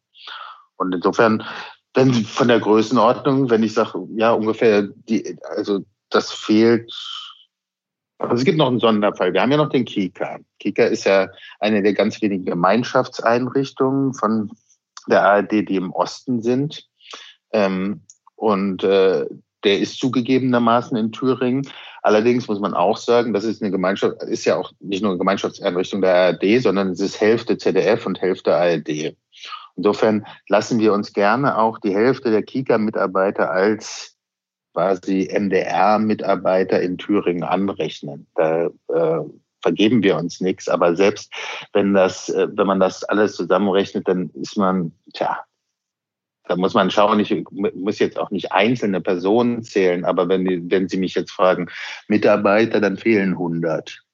[0.78, 1.44] Und insofern,
[1.96, 5.80] wenn von der Größenordnung, wenn ich sage, ja ungefähr die, also
[6.10, 6.92] das fehlt
[8.18, 9.34] also es gibt noch einen Sonderfall.
[9.34, 10.40] Wir haben ja noch den Kika.
[10.60, 11.28] Kika ist ja
[11.60, 14.52] eine der ganz wenigen Gemeinschaftseinrichtungen von
[15.08, 16.88] der ARD, die im Osten sind.
[17.52, 18.02] Ähm,
[18.36, 19.26] und äh,
[19.64, 21.68] der ist zugegebenermaßen in Thüringen.
[22.04, 25.18] Allerdings muss man auch sagen, das ist eine Gemeinschaft, ist ja auch nicht nur eine
[25.18, 29.16] Gemeinschaftseinrichtung der ARD, sondern es ist Hälfte ZDF und Hälfte ARD.
[29.76, 34.16] Insofern lassen wir uns gerne auch die Hälfte der Kika-Mitarbeiter als
[34.74, 38.28] quasi MDR-Mitarbeiter in Thüringen anrechnen.
[38.36, 39.22] Da äh,
[39.62, 40.68] vergeben wir uns nichts.
[40.68, 41.34] Aber selbst
[41.74, 45.44] wenn das, äh, wenn man das alles zusammenrechnet, dann ist man, tja,
[46.48, 50.88] da muss man schauen, ich muss jetzt auch nicht einzelne Personen zählen, aber wenn, wenn
[50.88, 51.70] Sie mich jetzt fragen,
[52.08, 54.05] Mitarbeiter, dann fehlen 100.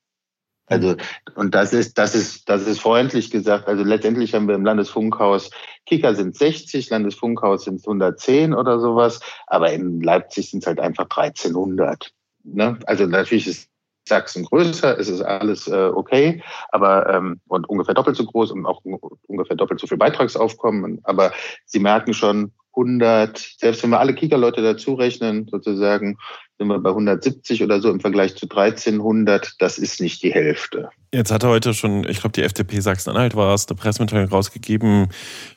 [0.71, 0.95] Also,
[1.35, 3.67] und das ist, das ist, das ist freundlich gesagt.
[3.67, 5.51] Also letztendlich haben wir im Landesfunkhaus,
[5.85, 11.07] Kicker sind 60, Landesfunkhaus sind 110 oder sowas, aber in Leipzig sind es halt einfach
[11.09, 12.11] 1300.
[12.43, 12.79] Ne?
[12.85, 13.67] Also natürlich ist
[14.07, 18.65] Sachsen größer, es ist alles äh, okay, aber ähm, und ungefähr doppelt so groß und
[18.65, 18.81] auch
[19.27, 21.01] ungefähr doppelt so viel Beitragsaufkommen.
[21.03, 21.31] Aber
[21.65, 26.17] Sie merken schon, 100, selbst wenn wir alle Kika-Leute dazu rechnen, sozusagen,
[26.61, 29.55] sind wir bei 170 oder so im Vergleich zu 1300.
[29.57, 30.89] Das ist nicht die Hälfte.
[31.11, 35.09] Jetzt hat er heute schon, ich glaube, die FDP Sachsen-Anhalt war es, eine Pressemitteilung rausgegeben.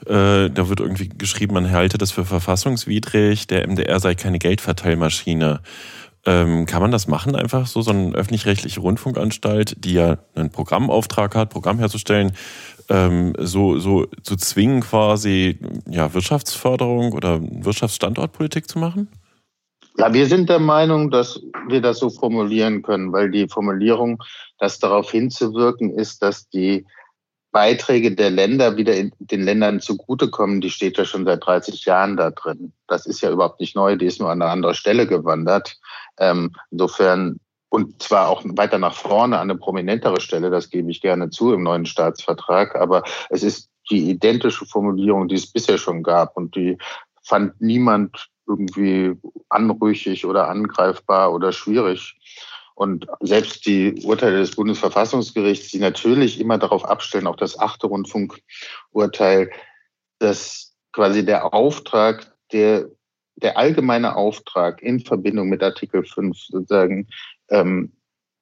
[0.06, 5.60] Äh, da wird irgendwie geschrieben, man halte das für verfassungswidrig, der MDR sei keine Geldverteilmaschine.
[6.24, 11.34] Ähm, kann man das machen, einfach so, so eine öffentlich-rechtliche Rundfunkanstalt, die ja einen Programmauftrag
[11.34, 12.32] hat, Programm herzustellen,
[12.88, 19.08] ähm, so, so zu zwingen, quasi ja, Wirtschaftsförderung oder Wirtschaftsstandortpolitik zu machen?
[19.96, 24.22] Ja, wir sind der Meinung, dass wir das so formulieren können, weil die Formulierung,
[24.58, 26.84] das darauf hinzuwirken ist, dass die
[27.52, 32.32] Beiträge der Länder wieder den Ländern zugutekommen, die steht ja schon seit 30 Jahren da
[32.32, 32.72] drin.
[32.88, 35.76] Das ist ja überhaupt nicht neu, die ist nur an eine andere Stelle gewandert.
[36.18, 41.00] Ähm, insofern und zwar auch weiter nach vorne an eine prominentere Stelle, das gebe ich
[41.00, 46.02] gerne zu im neuen Staatsvertrag, aber es ist die identische Formulierung, die es bisher schon
[46.02, 46.36] gab.
[46.36, 46.78] Und die
[47.22, 49.14] fand niemand irgendwie
[49.48, 52.16] anrüchig oder angreifbar oder schwierig.
[52.74, 59.50] Und selbst die Urteile des Bundesverfassungsgerichts, die natürlich immer darauf abstellen, auch das achte Rundfunkurteil,
[60.18, 62.88] dass quasi der Auftrag, der,
[63.36, 67.08] der allgemeine Auftrag in Verbindung mit Artikel 5 sozusagen,
[67.48, 67.92] ähm,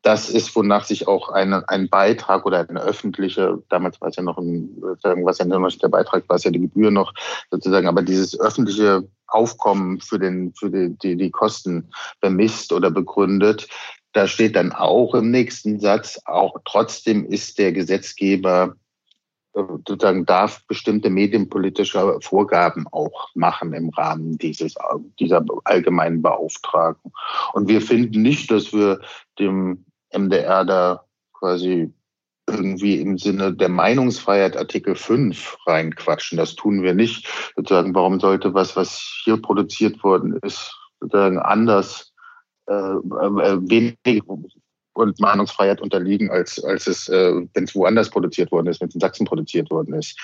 [0.02, 4.22] das ist, wonach sich auch eine, ein Beitrag oder eine öffentliche, damals war es ja
[4.22, 7.14] noch ein, was ja noch der Beitrag, war es ja die Gebühr noch
[7.50, 11.90] sozusagen, aber dieses öffentliche Aufkommen für den, für die, die, die Kosten
[12.20, 13.68] bemisst oder begründet,
[14.12, 18.76] da steht dann auch im nächsten Satz, auch trotzdem ist der Gesetzgeber
[19.54, 24.74] äh, sozusagen darf bestimmte medienpolitische Vorgaben auch machen im Rahmen dieses,
[25.18, 27.12] dieser allgemeinen Beauftragung.
[27.54, 29.00] Und wir finden nicht, dass wir
[29.38, 31.92] dem MDR da quasi
[32.48, 36.38] irgendwie im Sinne der Meinungsfreiheit Artikel 5 reinquatschen.
[36.38, 37.28] Das tun wir nicht.
[37.56, 42.12] Sozusagen, warum sollte was, was hier produziert worden ist, sozusagen anders,
[42.66, 44.22] äh, äh, wenig
[44.94, 48.94] und Meinungsfreiheit unterliegen, als, als es, äh, wenn es woanders produziert worden ist, wenn es
[48.94, 50.18] in Sachsen produziert worden ist.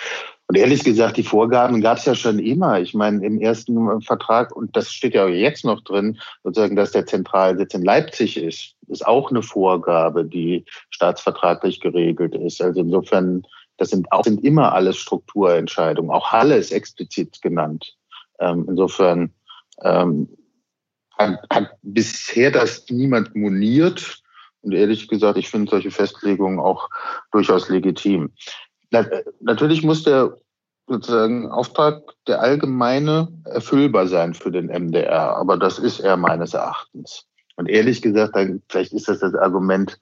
[0.47, 2.81] Und ehrlich gesagt, die Vorgaben gab es ja schon immer.
[2.81, 7.07] Ich meine, im ersten Vertrag, und das steht ja jetzt noch drin, sozusagen, dass der
[7.07, 12.61] Zentralsitz in Leipzig ist, ist auch eine Vorgabe, die staatsvertraglich geregelt ist.
[12.63, 13.43] Also insofern,
[13.79, 16.11] das sind auch sind immer alles Strukturentscheidungen.
[16.11, 17.95] Auch Halle ist explizit genannt.
[18.41, 19.33] Ähm, insofern
[19.83, 20.29] ähm,
[21.19, 24.23] hat, hat bisher das niemand moniert.
[24.63, 26.89] Und ehrlich gesagt, ich finde solche Festlegungen auch
[27.33, 28.33] durchaus legitim.
[29.41, 30.37] Natürlich muss der
[30.87, 37.27] sozusagen Auftrag der allgemeine erfüllbar sein für den MDR, aber das ist er meines Erachtens.
[37.57, 39.99] Und ehrlich gesagt, dann, vielleicht ist das das Argument,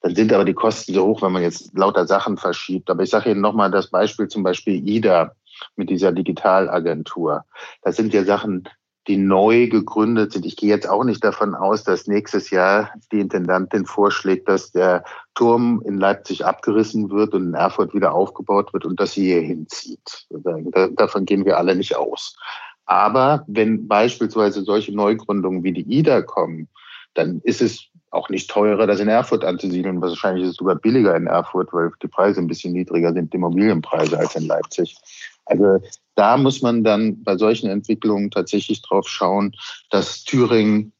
[0.00, 2.88] dann sind aber die Kosten so hoch, wenn man jetzt lauter Sachen verschiebt.
[2.90, 5.34] Aber ich sage Ihnen nochmal das Beispiel, zum Beispiel IDA
[5.76, 7.44] mit dieser Digitalagentur.
[7.82, 8.68] Das sind ja Sachen,
[9.06, 10.46] die neu gegründet sind.
[10.46, 15.04] Ich gehe jetzt auch nicht davon aus, dass nächstes Jahr die Intendantin vorschlägt, dass der
[15.34, 19.42] Turm in Leipzig abgerissen wird und in Erfurt wieder aufgebaut wird und dass sie hier
[19.42, 20.26] hinzieht.
[20.96, 22.36] Davon gehen wir alle nicht aus.
[22.86, 26.68] Aber wenn beispielsweise solche Neugründungen wie die IDA kommen,
[27.14, 30.00] dann ist es auch nicht teurer, das in Erfurt anzusiedeln.
[30.00, 33.36] Wahrscheinlich ist es sogar billiger in Erfurt, weil die Preise ein bisschen niedriger sind, die
[33.36, 34.96] Immobilienpreise als in Leipzig.
[35.46, 35.80] Also
[36.14, 39.54] da muss man dann bei solchen Entwicklungen tatsächlich drauf schauen,
[39.90, 40.92] dass Thüringen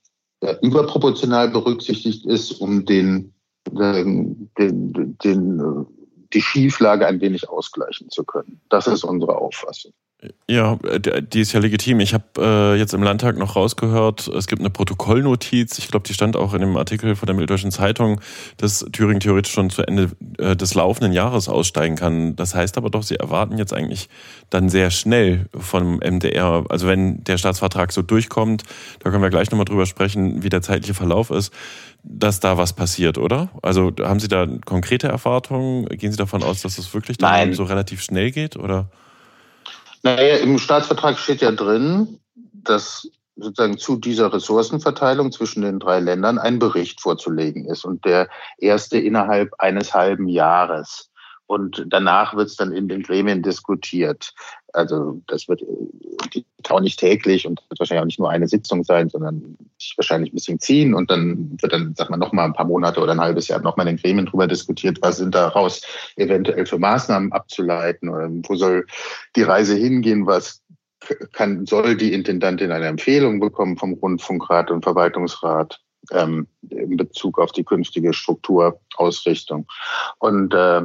[0.62, 3.35] überproportional berücksichtigt ist, um den,
[3.70, 5.87] den, den, den,
[6.33, 8.61] die Schieflage ein wenig ausgleichen zu können.
[8.68, 9.92] Das ist unsere Auffassung.
[10.48, 10.79] Ja,
[11.20, 12.00] die ist ja legitim.
[12.00, 16.14] Ich habe äh, jetzt im Landtag noch rausgehört, es gibt eine Protokollnotiz, ich glaube, die
[16.14, 18.20] stand auch in dem Artikel von der Mitteldeutschen Zeitung,
[18.57, 22.37] dass Thüringen theoretisch schon zu Ende äh, des laufenden Jahres aussteigen kann.
[22.37, 24.09] Das heißt aber doch, Sie erwarten jetzt eigentlich
[24.50, 28.62] dann sehr schnell vom MDR, also wenn der Staatsvertrag so durchkommt,
[29.00, 31.53] da können wir gleich nochmal drüber sprechen, wie der zeitliche Verlauf ist,
[32.03, 33.50] dass da was passiert, oder?
[33.62, 35.87] Also haben Sie da konkrete Erwartungen?
[35.87, 38.88] Gehen Sie davon aus, dass es das wirklich dann so relativ schnell geht, oder?
[40.04, 42.20] Naja, im Staatsvertrag steht ja drin,
[42.52, 48.28] dass sozusagen zu dieser Ressourcenverteilung zwischen den drei Ländern ein Bericht vorzulegen ist und der
[48.58, 51.10] erste innerhalb eines halben Jahres.
[51.46, 54.34] Und danach wird es dann in den Gremien diskutiert.
[54.74, 55.62] Also das wird
[56.68, 60.32] auch nicht täglich und wird wahrscheinlich auch nicht nur eine Sitzung sein, sondern sich wahrscheinlich
[60.32, 63.12] ein bisschen ziehen und dann wird dann, sag mal, noch mal ein paar Monate oder
[63.12, 65.82] ein halbes Jahr noch mal in den Gremien drüber diskutiert, was sind daraus
[66.16, 68.87] eventuell für Maßnahmen abzuleiten oder wo soll
[69.37, 70.62] die Reise hingehen, was
[71.32, 77.52] kann, soll die Intendantin eine Empfehlung bekommen vom Rundfunkrat und Verwaltungsrat ähm, in Bezug auf
[77.52, 79.66] die künftige Strukturausrichtung.
[80.18, 80.82] Und äh,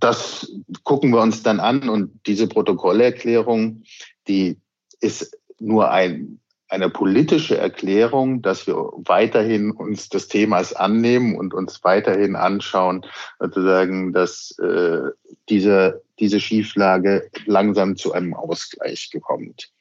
[0.00, 0.52] das
[0.82, 3.82] gucken wir uns dann an und diese Protokollerklärung,
[4.28, 4.58] die
[5.00, 11.84] ist nur ein, eine politische Erklärung, dass wir weiterhin uns des Themas annehmen und uns
[11.84, 13.06] weiterhin anschauen,
[13.38, 15.10] sozusagen, dass äh,
[15.48, 19.73] diese, diese Schieflage langsam zu einem Ausgleich kommt.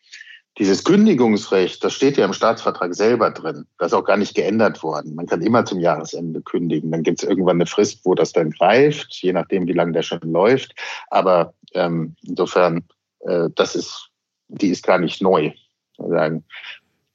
[0.59, 3.65] Dieses Kündigungsrecht, das steht ja im Staatsvertrag selber drin.
[3.79, 5.15] Das ist auch gar nicht geändert worden.
[5.15, 6.91] Man kann immer zum Jahresende kündigen.
[6.91, 10.03] Dann gibt es irgendwann eine Frist, wo das dann greift, je nachdem, wie lange der
[10.03, 10.75] schon läuft.
[11.09, 12.83] Aber ähm, insofern,
[13.21, 14.09] äh, das ist,
[14.47, 15.51] die ist gar nicht neu.
[15.97, 16.43] Sagen.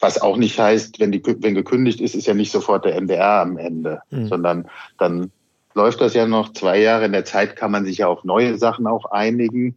[0.01, 3.41] Was auch nicht heißt, wenn, die, wenn gekündigt ist, ist ja nicht sofort der MDR
[3.43, 4.29] am Ende, mhm.
[4.29, 5.33] sondern dann
[5.75, 7.05] läuft das ja noch zwei Jahre.
[7.05, 9.77] In der Zeit kann man sich ja auf neue Sachen auch einigen,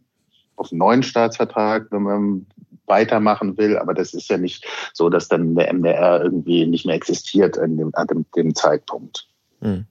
[0.56, 2.46] auf einen neuen Staatsvertrag, wenn man
[2.86, 3.78] weitermachen will.
[3.78, 7.76] Aber das ist ja nicht so, dass dann der MDR irgendwie nicht mehr existiert an
[7.76, 9.26] dem, an dem, dem Zeitpunkt.
[9.60, 9.86] Hm.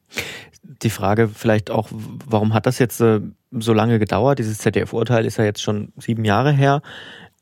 [0.63, 4.39] Die Frage vielleicht auch, warum hat das jetzt äh, so lange gedauert?
[4.39, 6.81] Dieses ZDF-Urteil ist ja jetzt schon sieben Jahre her.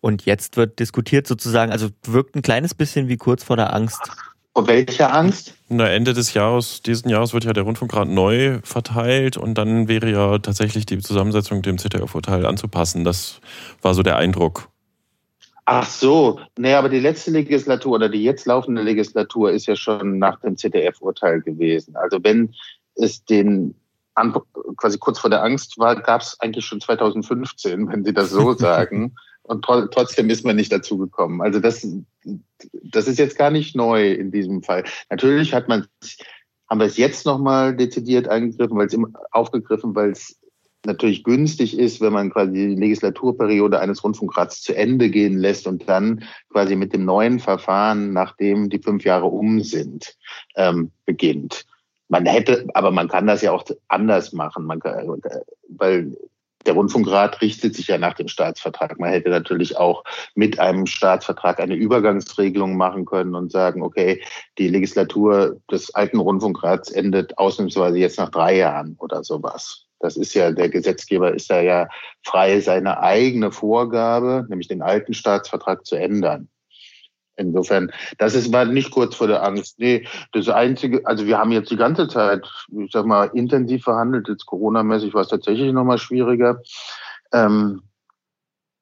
[0.01, 3.99] Und jetzt wird diskutiert sozusagen, also wirkt ein kleines bisschen wie kurz vor der Angst.
[4.53, 5.53] Vor welcher Angst?
[5.67, 10.09] Na, Ende des Jahres, diesen Jahres wird ja der Rundfunkrat neu verteilt und dann wäre
[10.09, 13.03] ja tatsächlich die Zusammensetzung dem ZDF-Urteil anzupassen.
[13.03, 13.41] Das
[13.81, 14.69] war so der Eindruck.
[15.71, 20.17] Ach so, nee, aber die letzte Legislatur oder die jetzt laufende Legislatur ist ja schon
[20.17, 21.95] nach dem ZDF-Urteil gewesen.
[21.95, 22.55] Also wenn
[22.95, 23.75] es den
[24.77, 28.53] quasi kurz vor der Angst war, gab es eigentlich schon 2015, wenn Sie das so
[28.57, 29.13] sagen.
[29.43, 31.39] Und trotzdem ist man nicht dazu gekommen.
[31.39, 31.87] Also das,
[32.73, 34.85] das ist jetzt gar nicht neu in diesem Fall.
[35.11, 35.85] Natürlich hat man,
[36.67, 38.97] haben wir es jetzt nochmal dezidiert angegriffen, weil es
[39.29, 40.38] aufgegriffen, weil es
[40.85, 45.87] natürlich günstig ist, wenn man quasi die Legislaturperiode eines Rundfunkrats zu Ende gehen lässt und
[45.89, 50.17] dann quasi mit dem neuen Verfahren, nachdem die fünf Jahre um sind,
[50.55, 51.65] ähm, beginnt.
[52.07, 54.65] man hätte, aber man kann das ja auch anders machen.
[54.65, 55.21] Man kann,
[55.67, 56.17] weil
[56.65, 58.99] der Rundfunkrat richtet sich ja nach dem Staatsvertrag.
[58.99, 60.03] Man hätte natürlich auch
[60.35, 64.21] mit einem Staatsvertrag eine Übergangsregelung machen können und sagen, okay,
[64.57, 69.88] die Legislatur des alten Rundfunkrats endet ausnahmsweise jetzt nach drei Jahren oder sowas.
[69.99, 71.87] Das ist ja, der Gesetzgeber ist da ja
[72.23, 76.49] frei, seine eigene Vorgabe, nämlich den alten Staatsvertrag zu ändern.
[77.39, 79.79] Insofern, das ist war nicht kurz vor der Angst.
[79.79, 84.27] Nee, das Einzige, also wir haben jetzt die ganze Zeit, ich sag mal, intensiv verhandelt.
[84.27, 86.61] Jetzt Corona-mäßig war es tatsächlich nochmal schwieriger.
[87.31, 87.83] Ähm,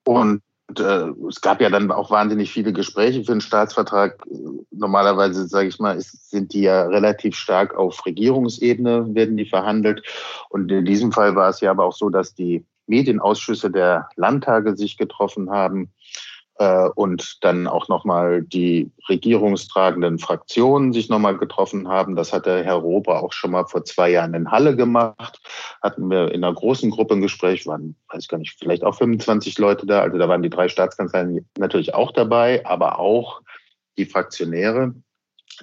[0.06, 0.42] und
[0.76, 4.24] äh, es gab ja dann auch wahnsinnig viele Gespräche für einen Staatsvertrag.
[4.72, 10.04] Normalerweise, sage ich mal, ist, sind die ja relativ stark auf Regierungsebene, werden die verhandelt.
[10.50, 14.76] Und in diesem Fall war es ja aber auch so, dass die Medienausschüsse der Landtage
[14.76, 15.92] sich getroffen haben
[16.60, 22.16] äh, und dann auch nochmal die regierungstragenden Fraktionen sich nochmal getroffen haben.
[22.16, 25.40] Das hat der Herr Rober auch schon mal vor zwei Jahren in Halle gemacht.
[25.82, 28.96] Hatten wir in einer großen Gruppe ein Gespräch, waren, weiß ich gar nicht, vielleicht auch
[28.96, 30.02] 25 Leute da.
[30.02, 33.42] Also da waren die drei Staatskanzleien natürlich auch dabei, aber auch
[33.98, 34.94] die Fraktionäre.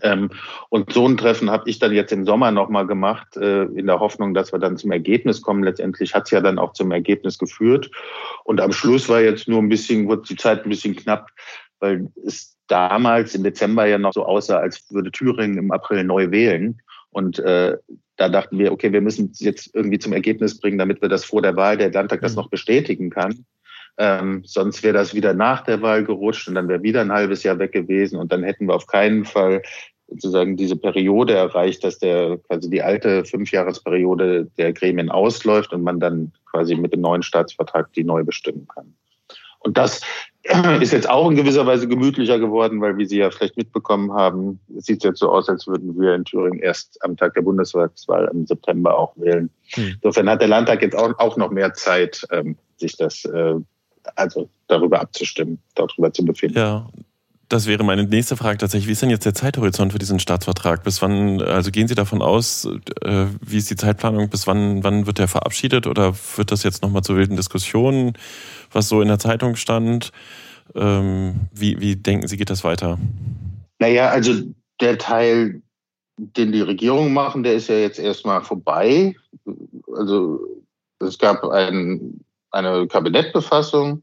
[0.03, 0.31] Ähm,
[0.69, 4.01] und so ein Treffen habe ich dann jetzt im Sommer nochmal gemacht, äh, in der
[4.01, 5.63] Hoffnung, dass wir dann zum Ergebnis kommen.
[5.63, 7.91] Letztendlich hat es ja dann auch zum Ergebnis geführt.
[8.45, 11.29] Und am Schluss war jetzt nur ein bisschen, wird die Zeit ein bisschen knapp,
[11.81, 16.31] weil es damals im Dezember ja noch so aussah, als würde Thüringen im April neu
[16.31, 16.81] wählen.
[17.11, 17.77] Und äh,
[18.17, 21.25] da dachten wir, okay, wir müssen es jetzt irgendwie zum Ergebnis bringen, damit wir das
[21.25, 22.43] vor der Wahl der Landtag das mhm.
[22.43, 23.45] noch bestätigen kann.
[23.97, 27.43] Ähm, sonst wäre das wieder nach der Wahl gerutscht und dann wäre wieder ein halbes
[27.45, 29.63] Jahr weg gewesen und dann hätten wir auf keinen Fall
[30.09, 36.01] sozusagen diese Periode erreicht, dass der quasi die alte Fünfjahresperiode der Gremien ausläuft und man
[36.01, 38.95] dann quasi mit dem neuen Staatsvertrag die neu bestimmen kann.
[39.61, 40.03] Und das
[40.81, 44.61] ist jetzt auch in gewisser Weise gemütlicher geworden, weil, wie Sie ja vielleicht mitbekommen haben,
[44.77, 48.31] es sieht jetzt so aus, als würden wir in Thüringen erst am Tag der Bundestagswahl
[48.33, 49.49] im September auch wählen.
[49.71, 49.95] Hm.
[50.03, 53.55] Insofern hat der Landtag jetzt auch, auch noch mehr Zeit, ähm, sich das äh,
[54.17, 56.59] also darüber abzustimmen, darüber zu befinden.
[56.59, 56.89] Ja,
[57.49, 58.89] das wäre meine nächste Frage tatsächlich.
[58.89, 60.83] Wie ist denn jetzt der Zeithorizont für diesen Staatsvertrag?
[60.83, 62.69] Bis wann, also gehen Sie davon aus,
[63.03, 64.31] äh, wie ist die Zeitplanung?
[64.31, 68.15] Bis wann, wann wird der verabschiedet oder wird das jetzt nochmal zu wilden Diskussionen,
[68.73, 70.11] was so in der Zeitung stand?
[70.75, 72.99] Ähm, wie, wie denken Sie, geht das weiter?
[73.79, 74.33] Naja, also
[74.81, 75.63] der Teil,
[76.17, 79.15] den die Regierung machen, der ist ja jetzt erstmal vorbei.
[79.95, 80.41] Also
[80.99, 82.21] es gab ein,
[82.55, 84.03] eine Kabinettbefassung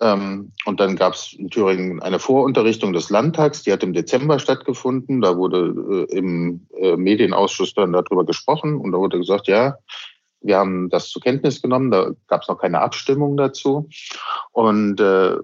[0.00, 4.38] ähm, und dann gab es in Thüringen eine Vorunterrichtung des Landtags, die hat im Dezember
[4.38, 5.20] stattgefunden.
[5.20, 9.76] Da wurde äh, im äh, Medienausschuss dann darüber gesprochen und da wurde gesagt, ja,
[10.42, 13.90] wir haben das zur Kenntnis genommen, da gab es noch keine Abstimmung dazu
[14.52, 15.36] und äh,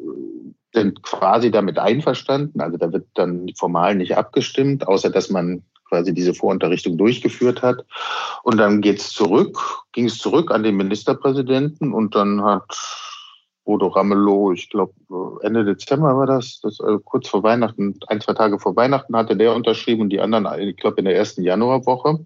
[0.73, 2.61] sind quasi damit einverstanden.
[2.63, 7.85] Also da wird dann formal nicht abgestimmt, außer dass man quasi diese Vorunterrichtung durchgeführt hat.
[8.43, 9.59] Und dann geht's zurück,
[9.93, 12.65] ging es zurück an den Ministerpräsidenten und dann hat
[13.65, 14.95] Bodo Ramelow, ich glaube
[15.43, 19.37] Ende Dezember war das, das also kurz vor Weihnachten, ein, zwei Tage vor Weihnachten hatte
[19.37, 22.25] der unterschrieben und die anderen, ich glaube in der ersten Januarwoche.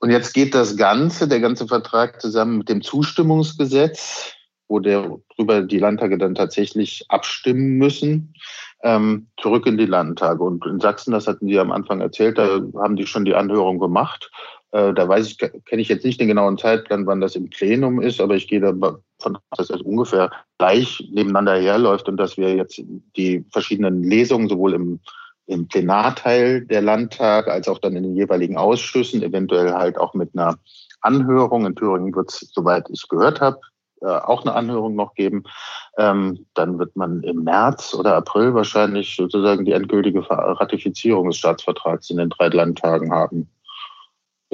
[0.00, 4.34] Und jetzt geht das Ganze, der ganze Vertrag zusammen mit dem Zustimmungsgesetz,
[4.68, 8.34] wo darüber die Landtage dann tatsächlich abstimmen müssen,
[8.84, 10.42] ähm, zurück in die Landtage.
[10.44, 13.78] Und in Sachsen, das hatten Sie am Anfang erzählt, da haben die schon die Anhörung
[13.78, 14.30] gemacht.
[14.72, 18.00] Äh, da weiß ich, kenne ich jetzt nicht den genauen Zeitplan, wann das im Plenum
[18.00, 22.54] ist, aber ich gehe davon aus, dass das ungefähr gleich nebeneinander herläuft und dass wir
[22.54, 22.82] jetzt
[23.16, 25.00] die verschiedenen Lesungen sowohl im,
[25.46, 30.30] im Plenarteil der Landtag als auch dann in den jeweiligen Ausschüssen, eventuell halt auch mit
[30.36, 30.58] einer
[31.00, 31.64] Anhörung.
[31.64, 33.60] In Thüringen wird es, soweit ich gehört habe,
[34.04, 35.44] äh, auch eine Anhörung noch geben.
[35.96, 42.10] Ähm, dann wird man im März oder April wahrscheinlich sozusagen die endgültige Ratifizierung des Staatsvertrags
[42.10, 43.48] in den drei Landtagen haben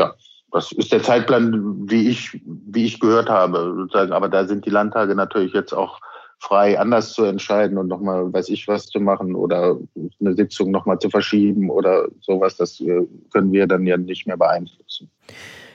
[0.01, 0.15] ja,
[0.53, 4.13] das ist der Zeitplan, wie ich, wie ich gehört habe, sozusagen.
[4.13, 6.01] Aber da sind die Landtage natürlich jetzt auch
[6.39, 9.77] frei, anders zu entscheiden und nochmal, weiß ich, was zu machen oder
[10.21, 12.57] eine Sitzung nochmal zu verschieben oder sowas.
[12.57, 15.11] Das äh, können wir dann ja nicht mehr beeinflussen.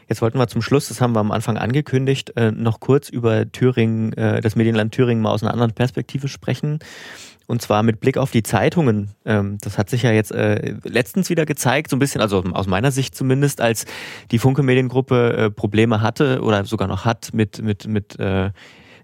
[0.08, 3.52] Jetzt wollten wir zum Schluss, das haben wir am Anfang angekündigt, äh, noch kurz über
[3.52, 6.80] Thüringen, äh, das Medienland Thüringen mal aus einer anderen Perspektive sprechen.
[7.48, 9.12] Und zwar mit Blick auf die Zeitungen.
[9.24, 12.66] Ähm, das hat sich ja jetzt äh, letztens wieder gezeigt, so ein bisschen, also aus
[12.66, 13.86] meiner Sicht zumindest, als
[14.32, 18.18] die Funke Mediengruppe Probleme hatte oder sogar noch hat mit, mit, mit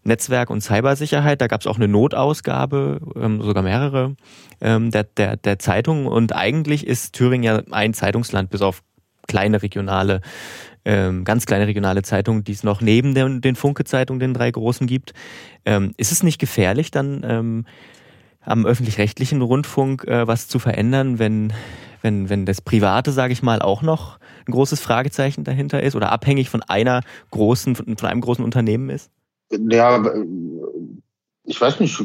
[0.03, 1.41] Netzwerk und Cybersicherheit.
[1.41, 4.15] Da gab es auch eine Notausgabe, ähm, sogar mehrere
[4.59, 6.07] ähm, der, der, der Zeitungen.
[6.07, 8.81] Und eigentlich ist Thüringen ja ein Zeitungsland, bis auf
[9.27, 10.21] kleine regionale,
[10.85, 14.87] ähm, ganz kleine regionale Zeitungen, die es noch neben den, den Funke-Zeitungen, den drei großen
[14.87, 15.13] gibt.
[15.65, 17.65] Ähm, ist es nicht gefährlich, dann ähm,
[18.41, 21.53] am öffentlich-rechtlichen Rundfunk äh, was zu verändern, wenn,
[22.01, 26.11] wenn, wenn das Private, sage ich mal, auch noch ein großes Fragezeichen dahinter ist oder
[26.11, 29.11] abhängig von einer großen, von einem großen Unternehmen ist?
[29.51, 30.03] Ja,
[31.43, 32.01] ich weiß nicht,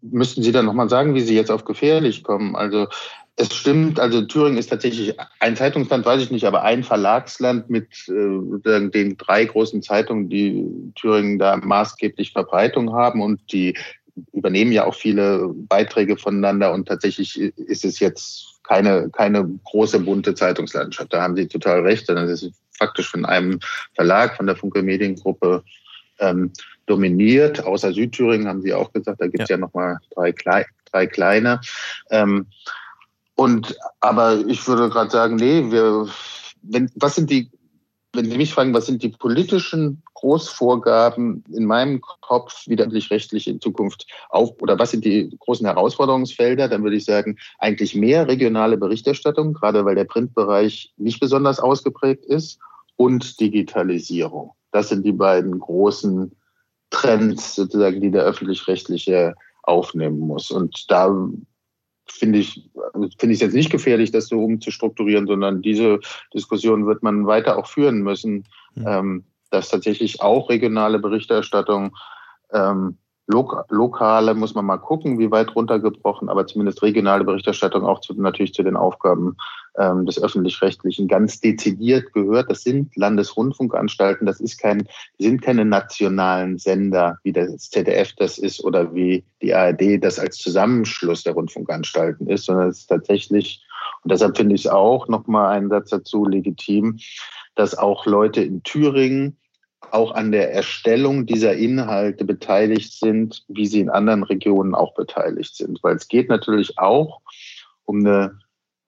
[0.00, 2.56] müssten Sie dann nochmal sagen, wie Sie jetzt auf gefährlich kommen?
[2.56, 2.88] Also
[3.36, 7.88] es stimmt, also Thüringen ist tatsächlich ein Zeitungsland, weiß ich nicht, aber ein Verlagsland mit
[8.08, 13.76] äh, den drei großen Zeitungen, die Thüringen da maßgeblich Verbreitung haben und die
[14.32, 20.34] übernehmen ja auch viele Beiträge voneinander und tatsächlich ist es jetzt keine, keine große bunte
[20.34, 21.12] Zeitungslandschaft.
[21.12, 23.60] Da haben Sie total recht, sondern es ist faktisch von einem
[23.94, 25.64] Verlag, von der Funke Mediengruppe
[26.18, 26.52] ähm,
[26.86, 27.64] dominiert.
[27.64, 29.56] Außer Südthüringen haben Sie auch gesagt, da gibt es ja.
[29.56, 30.34] ja nochmal drei,
[30.90, 31.60] drei kleine.
[32.10, 32.46] Ähm,
[33.42, 36.08] und aber ich würde gerade sagen, nee, wir,
[36.62, 37.50] wenn, was sind die,
[38.12, 43.48] wenn Sie mich fragen, was sind die politischen Großvorgaben in meinem Kopf, wie der rechtlich
[43.48, 48.28] in Zukunft auf, oder was sind die großen Herausforderungsfelder, dann würde ich sagen, eigentlich mehr
[48.28, 52.58] regionale Berichterstattung, gerade weil der Printbereich nicht besonders ausgeprägt ist,
[52.96, 54.52] und Digitalisierung.
[54.70, 56.36] Das sind die beiden großen
[56.90, 60.50] Trends sozusagen, die der öffentlich-rechtliche aufnehmen muss.
[60.50, 61.08] Und da
[62.08, 66.00] finde ich, finde ich es jetzt nicht gefährlich, das so umzustrukturieren, sondern diese
[66.34, 68.86] Diskussion wird man weiter auch führen müssen, mhm.
[68.86, 71.96] ähm, dass tatsächlich auch regionale Berichterstattung
[72.52, 78.14] ähm, lokale muss man mal gucken, wie weit runtergebrochen, aber zumindest regionale Berichterstattung auch zu,
[78.14, 79.36] natürlich zu den Aufgaben
[79.78, 82.50] ähm, des öffentlich-rechtlichen ganz dezidiert gehört.
[82.50, 84.86] Das sind Landesrundfunkanstalten, das ist kein,
[85.18, 90.38] sind keine nationalen Sender, wie das ZDF das ist oder wie die ARD das als
[90.38, 93.62] Zusammenschluss der Rundfunkanstalten ist, sondern es ist tatsächlich,
[94.02, 96.98] und deshalb finde ich es auch nochmal einen Satz dazu legitim,
[97.54, 99.36] dass auch Leute in Thüringen
[99.90, 105.54] auch an der Erstellung dieser Inhalte beteiligt sind, wie sie in anderen Regionen auch beteiligt
[105.54, 105.82] sind.
[105.82, 107.20] Weil es geht natürlich auch
[107.84, 108.38] um eine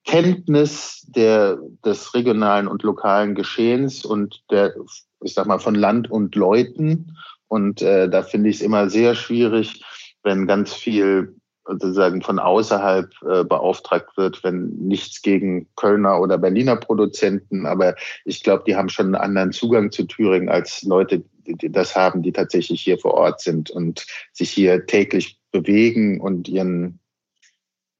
[0.05, 4.73] Kenntnis der, des regionalen und lokalen Geschehens und der,
[5.21, 7.17] ich sag mal, von Land und Leuten.
[7.47, 9.83] Und äh, da finde ich es immer sehr schwierig,
[10.23, 11.35] wenn ganz viel
[11.67, 18.43] sozusagen von außerhalb äh, beauftragt wird, wenn nichts gegen Kölner oder Berliner Produzenten, aber ich
[18.43, 22.31] glaube, die haben schon einen anderen Zugang zu Thüringen als Leute, die das haben, die
[22.31, 26.99] tatsächlich hier vor Ort sind und sich hier täglich bewegen und ihren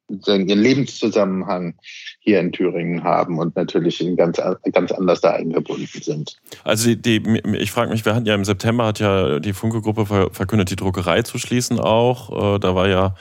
[0.10, 1.76] ihren Lebenszusammenhang
[2.20, 4.40] hier in Thüringen haben und natürlich ganz,
[4.72, 6.38] ganz anders da eingebunden sind.
[6.64, 10.30] Also die, die ich frage mich, wir hatten ja im September hat ja die Funke-Gruppe
[10.32, 12.56] verkündet, die Druckerei zu schließen auch.
[12.56, 13.16] Äh, da war ja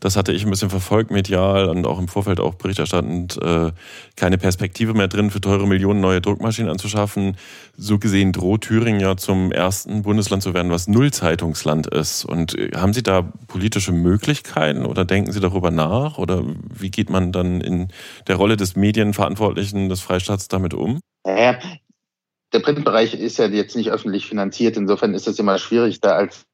[0.00, 3.72] das hatte ich ein bisschen verfolgt medial und auch im Vorfeld auch berichterstattend, äh,
[4.16, 7.36] keine Perspektive mehr drin, für teure Millionen neue Druckmaschinen anzuschaffen.
[7.76, 12.24] So gesehen droht Thüringen ja zum ersten Bundesland zu werden, was Nullzeitungsland ist.
[12.24, 16.18] Und äh, haben Sie da politische Möglichkeiten oder denken Sie darüber nach?
[16.18, 16.42] Oder
[16.72, 17.88] wie geht man dann in
[18.26, 21.00] der Rolle des Medienverantwortlichen des Freistaats damit um?
[21.24, 21.58] Naja,
[22.52, 24.76] der Printbereich ist ja jetzt nicht öffentlich finanziert.
[24.76, 26.46] Insofern ist es immer schwierig, da als,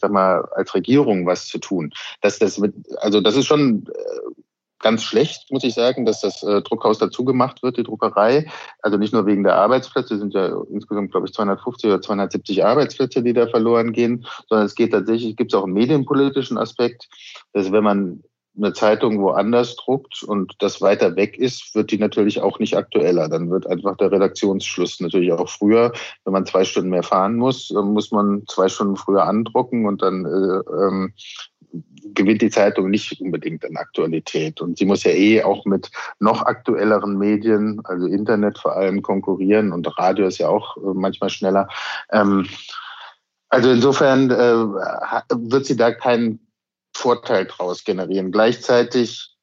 [0.00, 1.92] sag mal, als Regierung was zu tun.
[2.20, 4.42] Das, das mit, also das ist schon äh,
[4.80, 8.50] ganz schlecht, muss ich sagen, dass das äh, Druckhaus dazu gemacht wird, die Druckerei.
[8.82, 13.22] Also nicht nur wegen der Arbeitsplätze, sind ja insgesamt, glaube ich, 250 oder 270 Arbeitsplätze,
[13.22, 17.08] die da verloren gehen, sondern es geht tatsächlich, gibt es auch einen medienpolitischen Aspekt,
[17.52, 18.22] dass wenn man
[18.56, 23.28] eine Zeitung woanders druckt und das weiter weg ist, wird die natürlich auch nicht aktueller.
[23.28, 25.92] Dann wird einfach der Redaktionsschluss natürlich auch früher.
[26.24, 30.24] Wenn man zwei Stunden mehr fahren muss, muss man zwei Stunden früher andrucken und dann
[30.24, 31.14] äh, ähm,
[32.14, 34.60] gewinnt die Zeitung nicht unbedingt an Aktualität.
[34.60, 35.90] Und sie muss ja eh auch mit
[36.20, 41.30] noch aktuelleren Medien, also Internet vor allem, konkurrieren und Radio ist ja auch äh, manchmal
[41.30, 41.68] schneller.
[42.12, 42.46] Ähm,
[43.48, 44.66] also insofern äh,
[45.32, 46.43] wird sie da keinen
[46.94, 48.32] Vorteil daraus generieren.
[48.32, 49.34] Gleichzeitig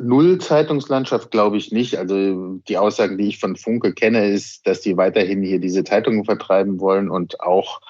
[0.00, 1.98] Null Zeitungslandschaft glaube ich nicht.
[1.98, 6.24] Also die Aussagen, die ich von Funke kenne, ist, dass die weiterhin hier diese Zeitungen
[6.24, 7.80] vertreiben wollen und auch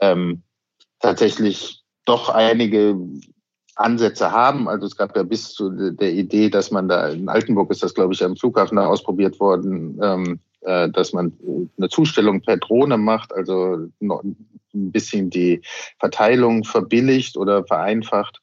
[0.00, 0.42] ähm,
[1.00, 2.96] tatsächlich doch einige
[3.74, 4.68] Ansätze haben.
[4.68, 7.94] Also es gab ja bis zu der Idee, dass man da in Altenburg ist das,
[7.94, 11.32] glaube ich, am Flughafen da ausprobiert worden, ähm, äh, dass man
[11.76, 13.88] eine Zustellung per Drohne macht, also
[14.74, 15.62] ein bisschen die
[15.98, 18.40] Verteilung verbilligt oder vereinfacht.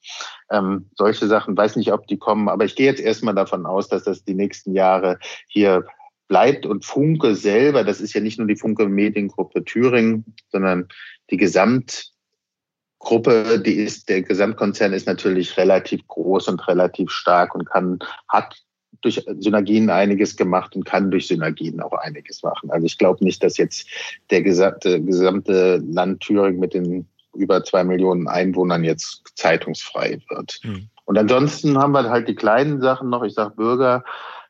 [0.51, 3.87] Ähm, solche Sachen, weiß nicht, ob die kommen, aber ich gehe jetzt erstmal davon aus,
[3.87, 5.85] dass das die nächsten Jahre hier
[6.27, 10.87] bleibt und Funke selber, das ist ja nicht nur die Funke Mediengruppe Thüringen, sondern
[11.31, 17.97] die Gesamtgruppe, die ist, der Gesamtkonzern ist natürlich relativ groß und relativ stark und kann,
[18.27, 18.55] hat
[19.01, 22.71] durch Synergien einiges gemacht und kann durch Synergien auch einiges machen.
[22.71, 23.87] Also ich glaube nicht, dass jetzt
[24.29, 30.59] der gesamte, gesamte Land Thüringen mit den über zwei Millionen Einwohnern jetzt zeitungsfrei wird.
[30.63, 30.89] Mhm.
[31.05, 33.23] Und ansonsten haben wir halt die kleinen Sachen noch.
[33.23, 34.03] Ich sage Bürger,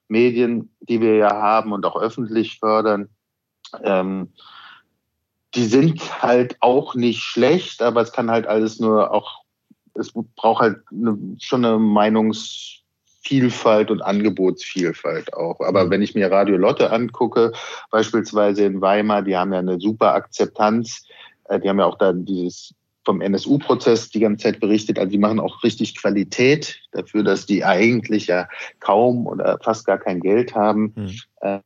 [0.08, 3.10] Medien, die wir ja haben und auch öffentlich fördern,
[3.84, 4.34] ähm,
[5.56, 9.44] die sind halt auch nicht schlecht, aber es kann halt alles nur auch,
[9.96, 11.80] es braucht halt eine, schon eine
[13.20, 15.60] Meinungsvielfalt und Angebotsvielfalt auch.
[15.62, 15.90] Aber mhm.
[15.92, 17.52] wenn ich mir Radio Lotte angucke,
[17.92, 21.06] beispielsweise in Weimar, die haben ja eine super Akzeptanz.
[21.46, 22.74] Äh, die haben ja auch da dieses
[23.06, 25.00] vom NSU-Prozess die ganze Zeit berichtet.
[25.00, 28.48] Also die machen auch richtig Qualität dafür, dass die eigentlich ja
[28.80, 30.94] kaum oder fast gar kein Geld haben.
[30.96, 31.20] Mhm.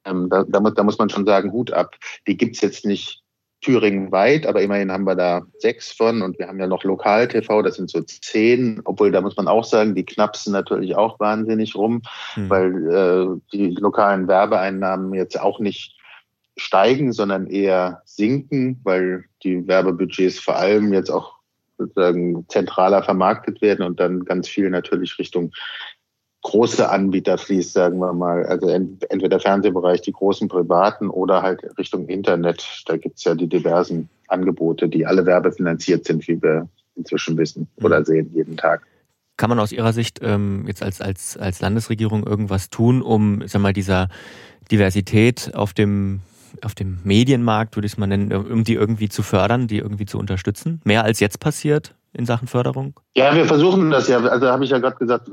[0.05, 1.95] Ähm, da, da, da, muss man schon sagen, Hut ab.
[2.27, 3.22] Die gibt's jetzt nicht
[3.63, 7.61] Thüringen weit, aber immerhin haben wir da sechs von und wir haben ja noch Lokal-TV,
[7.63, 11.75] das sind so zehn, obwohl da muss man auch sagen, die knapsen natürlich auch wahnsinnig
[11.75, 12.01] rum,
[12.35, 12.49] mhm.
[12.49, 15.97] weil äh, die lokalen Werbeeinnahmen jetzt auch nicht
[16.57, 21.33] steigen, sondern eher sinken, weil die Werbebudgets vor allem jetzt auch
[21.77, 25.51] sozusagen zentraler vermarktet werden und dann ganz viel natürlich Richtung
[26.43, 28.45] große Anbieter fließt, sagen wir mal.
[28.45, 32.83] Also entweder Fernsehbereich, die großen privaten oder halt Richtung Internet.
[32.85, 38.01] Da gibt's ja die diversen Angebote, die alle werbefinanziert sind, wie wir inzwischen wissen oder
[38.01, 38.05] mhm.
[38.05, 38.85] sehen jeden Tag.
[39.37, 43.61] Kann man aus Ihrer Sicht ähm, jetzt als, als, als Landesregierung irgendwas tun, um sag
[43.61, 44.09] mal, dieser
[44.71, 46.21] Diversität auf dem
[46.61, 50.05] auf dem Medienmarkt, würde ich es mal nennen, um die irgendwie zu fördern, die irgendwie
[50.05, 50.81] zu unterstützen?
[50.83, 52.99] Mehr als jetzt passiert in Sachen Förderung?
[53.17, 54.19] Ja, wir versuchen das ja.
[54.19, 55.29] Also habe ich ja gerade gesagt,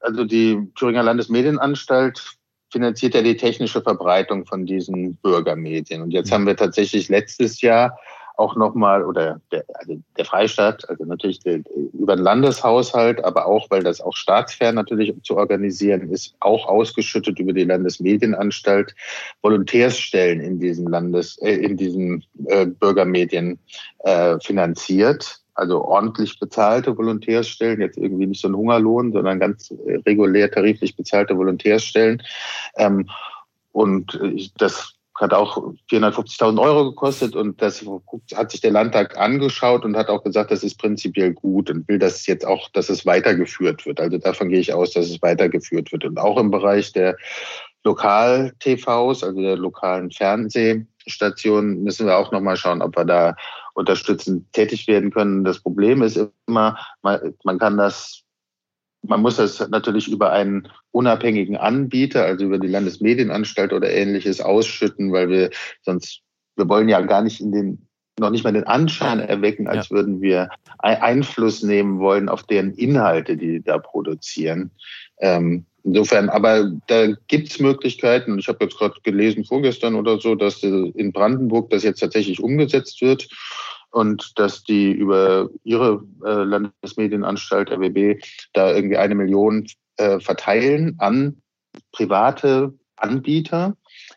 [0.00, 2.36] also die Thüringer Landesmedienanstalt
[2.72, 6.02] finanziert ja die technische Verbreitung von diesen Bürgermedien.
[6.02, 7.98] Und jetzt haben wir tatsächlich letztes Jahr
[8.36, 11.60] auch nochmal, oder der, also der Freistaat, also natürlich der,
[11.92, 17.38] über den Landeshaushalt, aber auch, weil das auch staatsfern natürlich zu organisieren ist, auch ausgeschüttet
[17.38, 18.94] über die Landesmedienanstalt
[19.42, 23.58] Volontärsstellen in diesen Landes, äh, in diesen äh, Bürgermedien
[24.04, 29.72] äh, finanziert also ordentlich bezahlte Volontärsstellen, jetzt irgendwie nicht so ein Hungerlohn, sondern ganz
[30.06, 32.22] regulär tariflich bezahlte Volontärsstellen.
[32.76, 33.08] Ähm,
[33.72, 34.18] und
[34.58, 35.58] das hat auch
[35.90, 37.84] 450.000 Euro gekostet und das
[38.34, 41.98] hat sich der Landtag angeschaut und hat auch gesagt, das ist prinzipiell gut und will
[41.98, 44.00] das jetzt auch, dass es weitergeführt wird.
[44.00, 46.04] Also davon gehe ich aus, dass es weitergeführt wird.
[46.04, 47.16] Und auch im Bereich der
[47.84, 53.36] Lokal-TVs, also der lokalen Fernsehstationen, müssen wir auch nochmal schauen, ob wir da
[53.74, 55.44] unterstützend tätig werden können.
[55.44, 58.22] Das Problem ist immer, man, man kann das,
[59.02, 65.12] man muss das natürlich über einen unabhängigen Anbieter, also über die Landesmedienanstalt oder ähnliches ausschütten,
[65.12, 65.50] weil wir
[65.82, 66.22] sonst,
[66.56, 67.86] wir wollen ja gar nicht in den
[68.20, 69.96] noch nicht mal den Anschein erwecken, als ja.
[69.96, 74.70] würden wir Einfluss nehmen wollen auf deren Inhalte, die da produzieren.
[75.20, 78.38] Ähm, insofern, aber da gibt's Möglichkeiten.
[78.38, 83.00] Ich habe jetzt gerade gelesen vorgestern oder so, dass in Brandenburg das jetzt tatsächlich umgesetzt
[83.00, 83.28] wird
[83.90, 89.66] und dass die über ihre äh, Landesmedienanstalt RWB da irgendwie eine Million
[89.96, 91.42] äh, verteilen an
[91.92, 93.76] private Anbieter.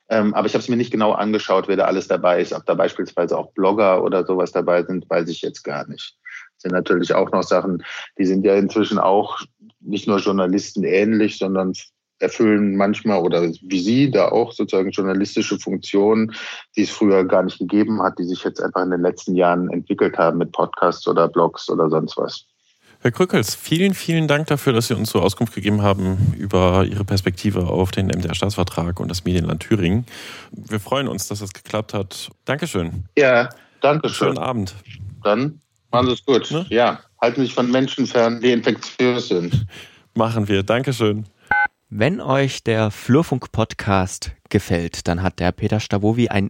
[0.09, 2.53] Ähm, aber ich habe es mir nicht genau angeschaut, wer da alles dabei ist.
[2.53, 6.17] Ob da beispielsweise auch Blogger oder sowas dabei sind, weiß ich jetzt gar nicht.
[6.55, 7.83] Das sind natürlich auch noch Sachen,
[8.17, 9.41] die sind ja inzwischen auch
[9.83, 11.73] nicht nur Journalisten ähnlich, sondern
[12.19, 16.33] erfüllen manchmal oder wie Sie da auch sozusagen journalistische Funktionen,
[16.75, 19.69] die es früher gar nicht gegeben hat, die sich jetzt einfach in den letzten Jahren
[19.69, 22.45] entwickelt haben mit Podcasts oder Blogs oder sonst was.
[23.01, 27.03] Herr Krückels, vielen, vielen Dank dafür, dass Sie uns so Auskunft gegeben haben über Ihre
[27.03, 30.05] Perspektive auf den MDR-Staatsvertrag und das Medienland Thüringen.
[30.51, 32.29] Wir freuen uns, dass das geklappt hat.
[32.45, 33.03] Dankeschön.
[33.17, 33.49] Ja,
[33.81, 34.29] danke schön.
[34.29, 34.73] Schönen Abend.
[35.21, 35.59] Dann
[35.93, 36.51] machen Sie es gut.
[36.51, 36.65] Ne?
[36.69, 39.65] Ja, halten Sie sich von Menschen fern, die infektiös sind.
[40.15, 40.63] Machen wir.
[40.63, 41.25] Dankeschön.
[41.89, 46.49] Wenn euch der Flurfunk-Podcast gefällt, dann hat der Peter Stavovi ein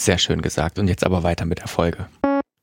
[0.00, 0.78] Sehr schön gesagt.
[0.78, 2.06] Und jetzt aber weiter mit der Folge.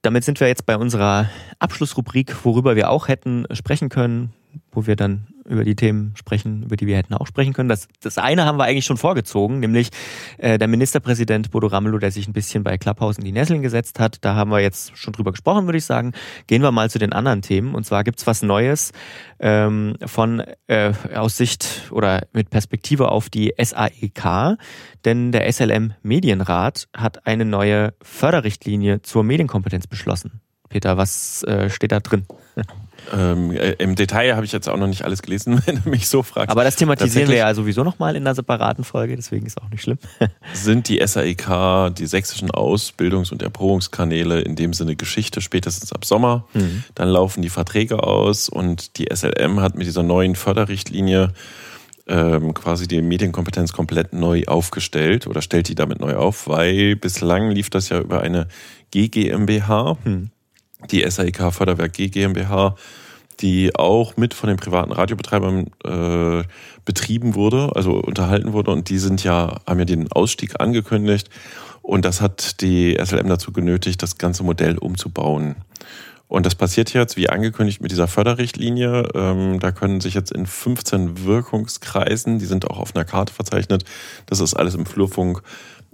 [0.01, 1.29] Damit sind wir jetzt bei unserer
[1.59, 4.33] Abschlussrubrik, worüber wir auch hätten sprechen können,
[4.71, 7.69] wo wir dann über die Themen sprechen, über die wir hätten auch sprechen können.
[7.69, 9.89] Das, das eine haben wir eigentlich schon vorgezogen, nämlich
[10.37, 13.99] äh, der Ministerpräsident Bodo Ramelow, der sich ein bisschen bei Clubhouse in die Nesseln gesetzt
[13.99, 14.17] hat.
[14.25, 16.13] Da haben wir jetzt schon drüber gesprochen, würde ich sagen.
[16.47, 17.75] Gehen wir mal zu den anderen Themen.
[17.75, 18.91] Und zwar gibt's was Neues
[19.39, 24.57] ähm, von äh, aus Sicht oder mit Perspektive auf die SAEK.
[25.05, 30.41] Denn der SLM Medienrat hat eine neue Förderrichtlinie zur Medienkompetenz beschlossen.
[30.69, 32.25] Peter, was äh, steht da drin?
[33.13, 36.07] Ähm, äh, Im Detail habe ich jetzt auch noch nicht alles gelesen, wenn du mich
[36.07, 36.49] so fragst.
[36.49, 39.81] Aber das thematisieren wir ja sowieso nochmal in einer separaten Folge, deswegen ist auch nicht
[39.81, 39.97] schlimm.
[40.53, 46.45] sind die SAEK, die sächsischen Ausbildungs- und Erprobungskanäle in dem Sinne Geschichte spätestens ab Sommer.
[46.53, 46.83] Mhm.
[46.95, 51.33] Dann laufen die Verträge aus und die SLM hat mit dieser neuen Förderrichtlinie
[52.07, 57.51] ähm, quasi die Medienkompetenz komplett neu aufgestellt oder stellt die damit neu auf, weil bislang
[57.51, 58.47] lief das ja über eine
[58.91, 59.97] GGMBH.
[60.03, 60.31] Mhm
[60.91, 62.75] die SAIK Förderwerk G GmbH,
[63.39, 66.43] die auch mit von den privaten Radiobetreibern äh,
[66.86, 68.71] betrieben wurde, also unterhalten wurde.
[68.71, 71.30] Und die sind ja, haben ja den Ausstieg angekündigt.
[71.82, 75.55] Und das hat die SLM dazu genötigt, das ganze Modell umzubauen.
[76.28, 79.07] Und das passiert jetzt, wie angekündigt, mit dieser Förderrichtlinie.
[79.13, 83.86] Ähm, da können sich jetzt in 15 Wirkungskreisen, die sind auch auf einer Karte verzeichnet,
[84.25, 85.41] das ist alles im Flurfunk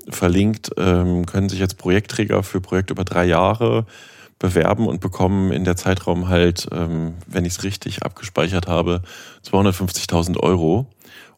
[0.10, 3.86] verlinkt, ähm, können sich jetzt Projektträger für Projekte über drei Jahre
[4.40, 9.02] bewerben und bekommen in der Zeitraum halt, ähm, wenn ich es richtig abgespeichert habe,
[9.46, 10.88] 250.000 Euro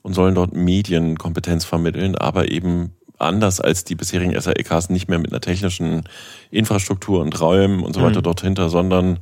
[0.02, 5.32] und sollen dort Medienkompetenz vermitteln, aber eben anders als die bisherigen SAEKs nicht mehr mit
[5.32, 6.04] einer technischen
[6.52, 8.24] Infrastruktur und Räumen und so weiter mhm.
[8.24, 9.20] dort hinter, sondern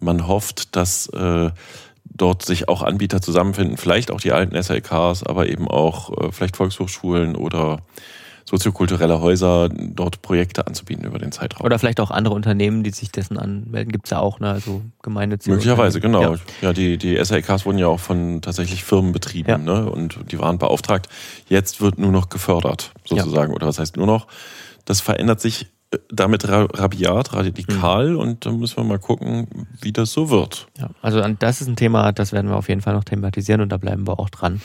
[0.00, 1.50] man hofft, dass äh,
[2.04, 6.56] dort sich auch Anbieter zusammenfinden, vielleicht auch die alten SAEKs, aber eben auch äh, vielleicht
[6.56, 7.78] Volkshochschulen oder
[8.48, 11.66] soziokulturelle Häuser dort Projekte anzubieten über den Zeitraum.
[11.66, 14.48] Oder vielleicht auch andere Unternehmen, die sich dessen anmelden, gibt es ja auch, ne?
[14.48, 16.22] also gemeinnützige Möglicherweise, genau.
[16.22, 19.58] Ja, ja die, die SAEKs wurden ja auch von tatsächlich Firmen betrieben ja.
[19.58, 19.90] ne?
[19.90, 21.10] und die waren beauftragt.
[21.48, 23.50] Jetzt wird nur noch gefördert, sozusagen.
[23.52, 23.56] Ja.
[23.56, 24.28] Oder was heißt nur noch?
[24.86, 28.18] Das verändert sich äh, damit rabiat, radikal mhm.
[28.18, 29.46] und da müssen wir mal gucken,
[29.82, 30.68] wie das so wird.
[30.78, 33.68] Ja, also das ist ein Thema, das werden wir auf jeden Fall noch thematisieren und
[33.68, 34.62] da bleiben wir auch dran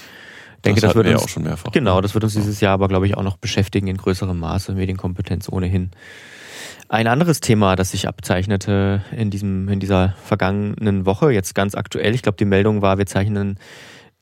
[0.65, 1.71] denke, das, das wird wir uns, auch schon mehrfach.
[1.71, 4.73] Genau, das wird uns dieses Jahr aber, glaube ich, auch noch beschäftigen in größerem Maße,
[4.73, 5.91] Medienkompetenz ohnehin.
[6.89, 12.13] Ein anderes Thema, das sich abzeichnete in diesem, in dieser vergangenen Woche, jetzt ganz aktuell,
[12.13, 13.57] ich glaube, die Meldung war, wir zeichnen,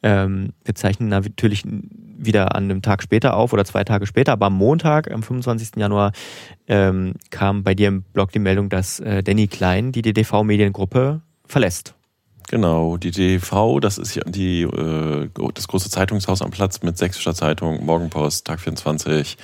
[0.03, 4.47] ähm, wir zeichnen natürlich wieder an einem Tag später auf oder zwei Tage später, aber
[4.47, 5.77] am Montag, am 25.
[5.77, 6.11] Januar,
[6.67, 11.21] ähm, kam bei dir im Blog die Meldung, dass äh, Danny Klein die DDV Mediengruppe
[11.45, 11.95] verlässt.
[12.51, 17.33] Genau, die DV, das ist ja die, äh, das große Zeitungshaus am Platz mit Sächsischer
[17.33, 19.37] Zeitung, Morgenpost, Tag 24,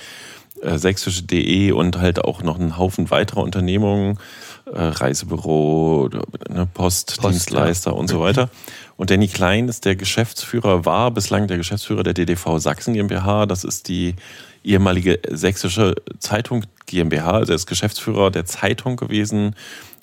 [0.60, 4.18] äh, sächsische.de und halt auch noch einen Haufen weiterer Unternehmungen,
[4.66, 6.10] äh, Reisebüro,
[6.50, 7.98] ne, Postdienstleister Post, ja.
[7.98, 8.50] und so weiter.
[8.98, 13.46] Und Danny Klein ist der Geschäftsführer, war bislang der Geschäftsführer der DDV Sachsen GmbH.
[13.46, 14.16] Das ist die
[14.62, 17.30] ehemalige sächsische Zeitung GmbH.
[17.30, 19.56] Also er ist Geschäftsführer der Zeitung gewesen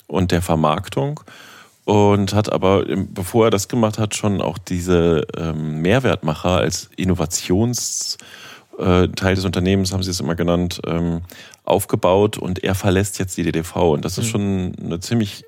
[0.08, 1.20] und der Vermarktung
[1.86, 8.18] und hat aber, bevor er das gemacht hat, schon auch diese ähm, Mehrwertmacher als Innovationsteil
[8.80, 11.20] äh, des Unternehmens, haben sie es immer genannt, ähm,
[11.64, 13.76] aufgebaut und er verlässt jetzt die DDV.
[13.92, 14.30] Und das ist mhm.
[14.30, 15.44] schon eine ziemlich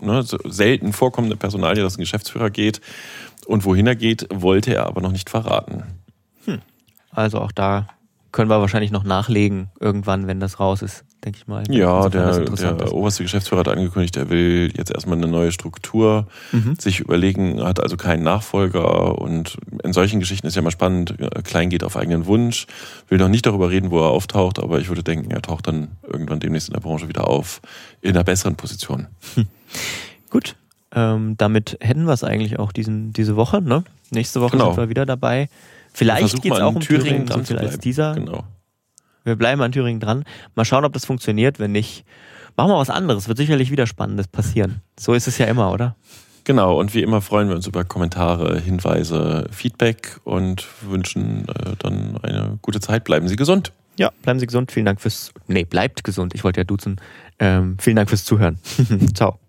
[0.00, 2.80] ne, selten vorkommende Personalie, dass ein Geschäftsführer geht.
[3.44, 5.82] Und wohin er geht, wollte er aber noch nicht verraten.
[6.46, 6.62] Hm.
[7.10, 7.86] Also auch da
[8.32, 11.64] können wir wahrscheinlich noch nachlegen, irgendwann, wenn das raus ist denke ich mal.
[11.68, 16.76] Ja, der, der oberste Geschäftsführer hat angekündigt, er will jetzt erstmal eine neue Struktur mhm.
[16.78, 21.68] sich überlegen, hat also keinen Nachfolger und in solchen Geschichten ist ja mal spannend, Klein
[21.68, 22.66] geht auf eigenen Wunsch,
[23.08, 25.88] will noch nicht darüber reden, wo er auftaucht, aber ich würde denken, er taucht dann
[26.06, 27.60] irgendwann demnächst in der Branche wieder auf,
[28.00, 29.08] in einer besseren Position.
[29.34, 29.46] Hm.
[30.30, 30.56] Gut,
[30.94, 33.60] ähm, damit hätten wir es eigentlich auch diesen, diese Woche.
[33.60, 33.84] Ne?
[34.10, 34.72] Nächste Woche genau.
[34.72, 35.48] sind wir wieder dabei.
[35.92, 38.14] Vielleicht geht es auch um Thüringen, Thüringen so viel als dieser.
[38.14, 38.44] Genau.
[39.26, 40.24] Wir bleiben an Thüringen dran.
[40.54, 41.58] Mal schauen, ob das funktioniert.
[41.58, 42.04] Wenn nicht,
[42.56, 43.26] machen wir was anderes.
[43.26, 44.82] Wird sicherlich wieder Spannendes passieren.
[44.96, 45.96] So ist es ja immer, oder?
[46.44, 52.16] Genau, und wie immer freuen wir uns über Kommentare, Hinweise, Feedback und wünschen äh, dann
[52.22, 53.02] eine gute Zeit.
[53.02, 53.72] Bleiben Sie gesund.
[53.96, 54.70] Ja, bleiben Sie gesund.
[54.70, 55.32] Vielen Dank fürs.
[55.48, 56.32] Nee, bleibt gesund.
[56.36, 57.00] Ich wollte ja duzen.
[57.40, 58.60] Ähm, vielen Dank fürs Zuhören.
[59.14, 59.40] Ciao.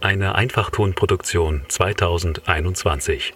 [0.00, 3.34] Eine Einfachtonproduktion 2021.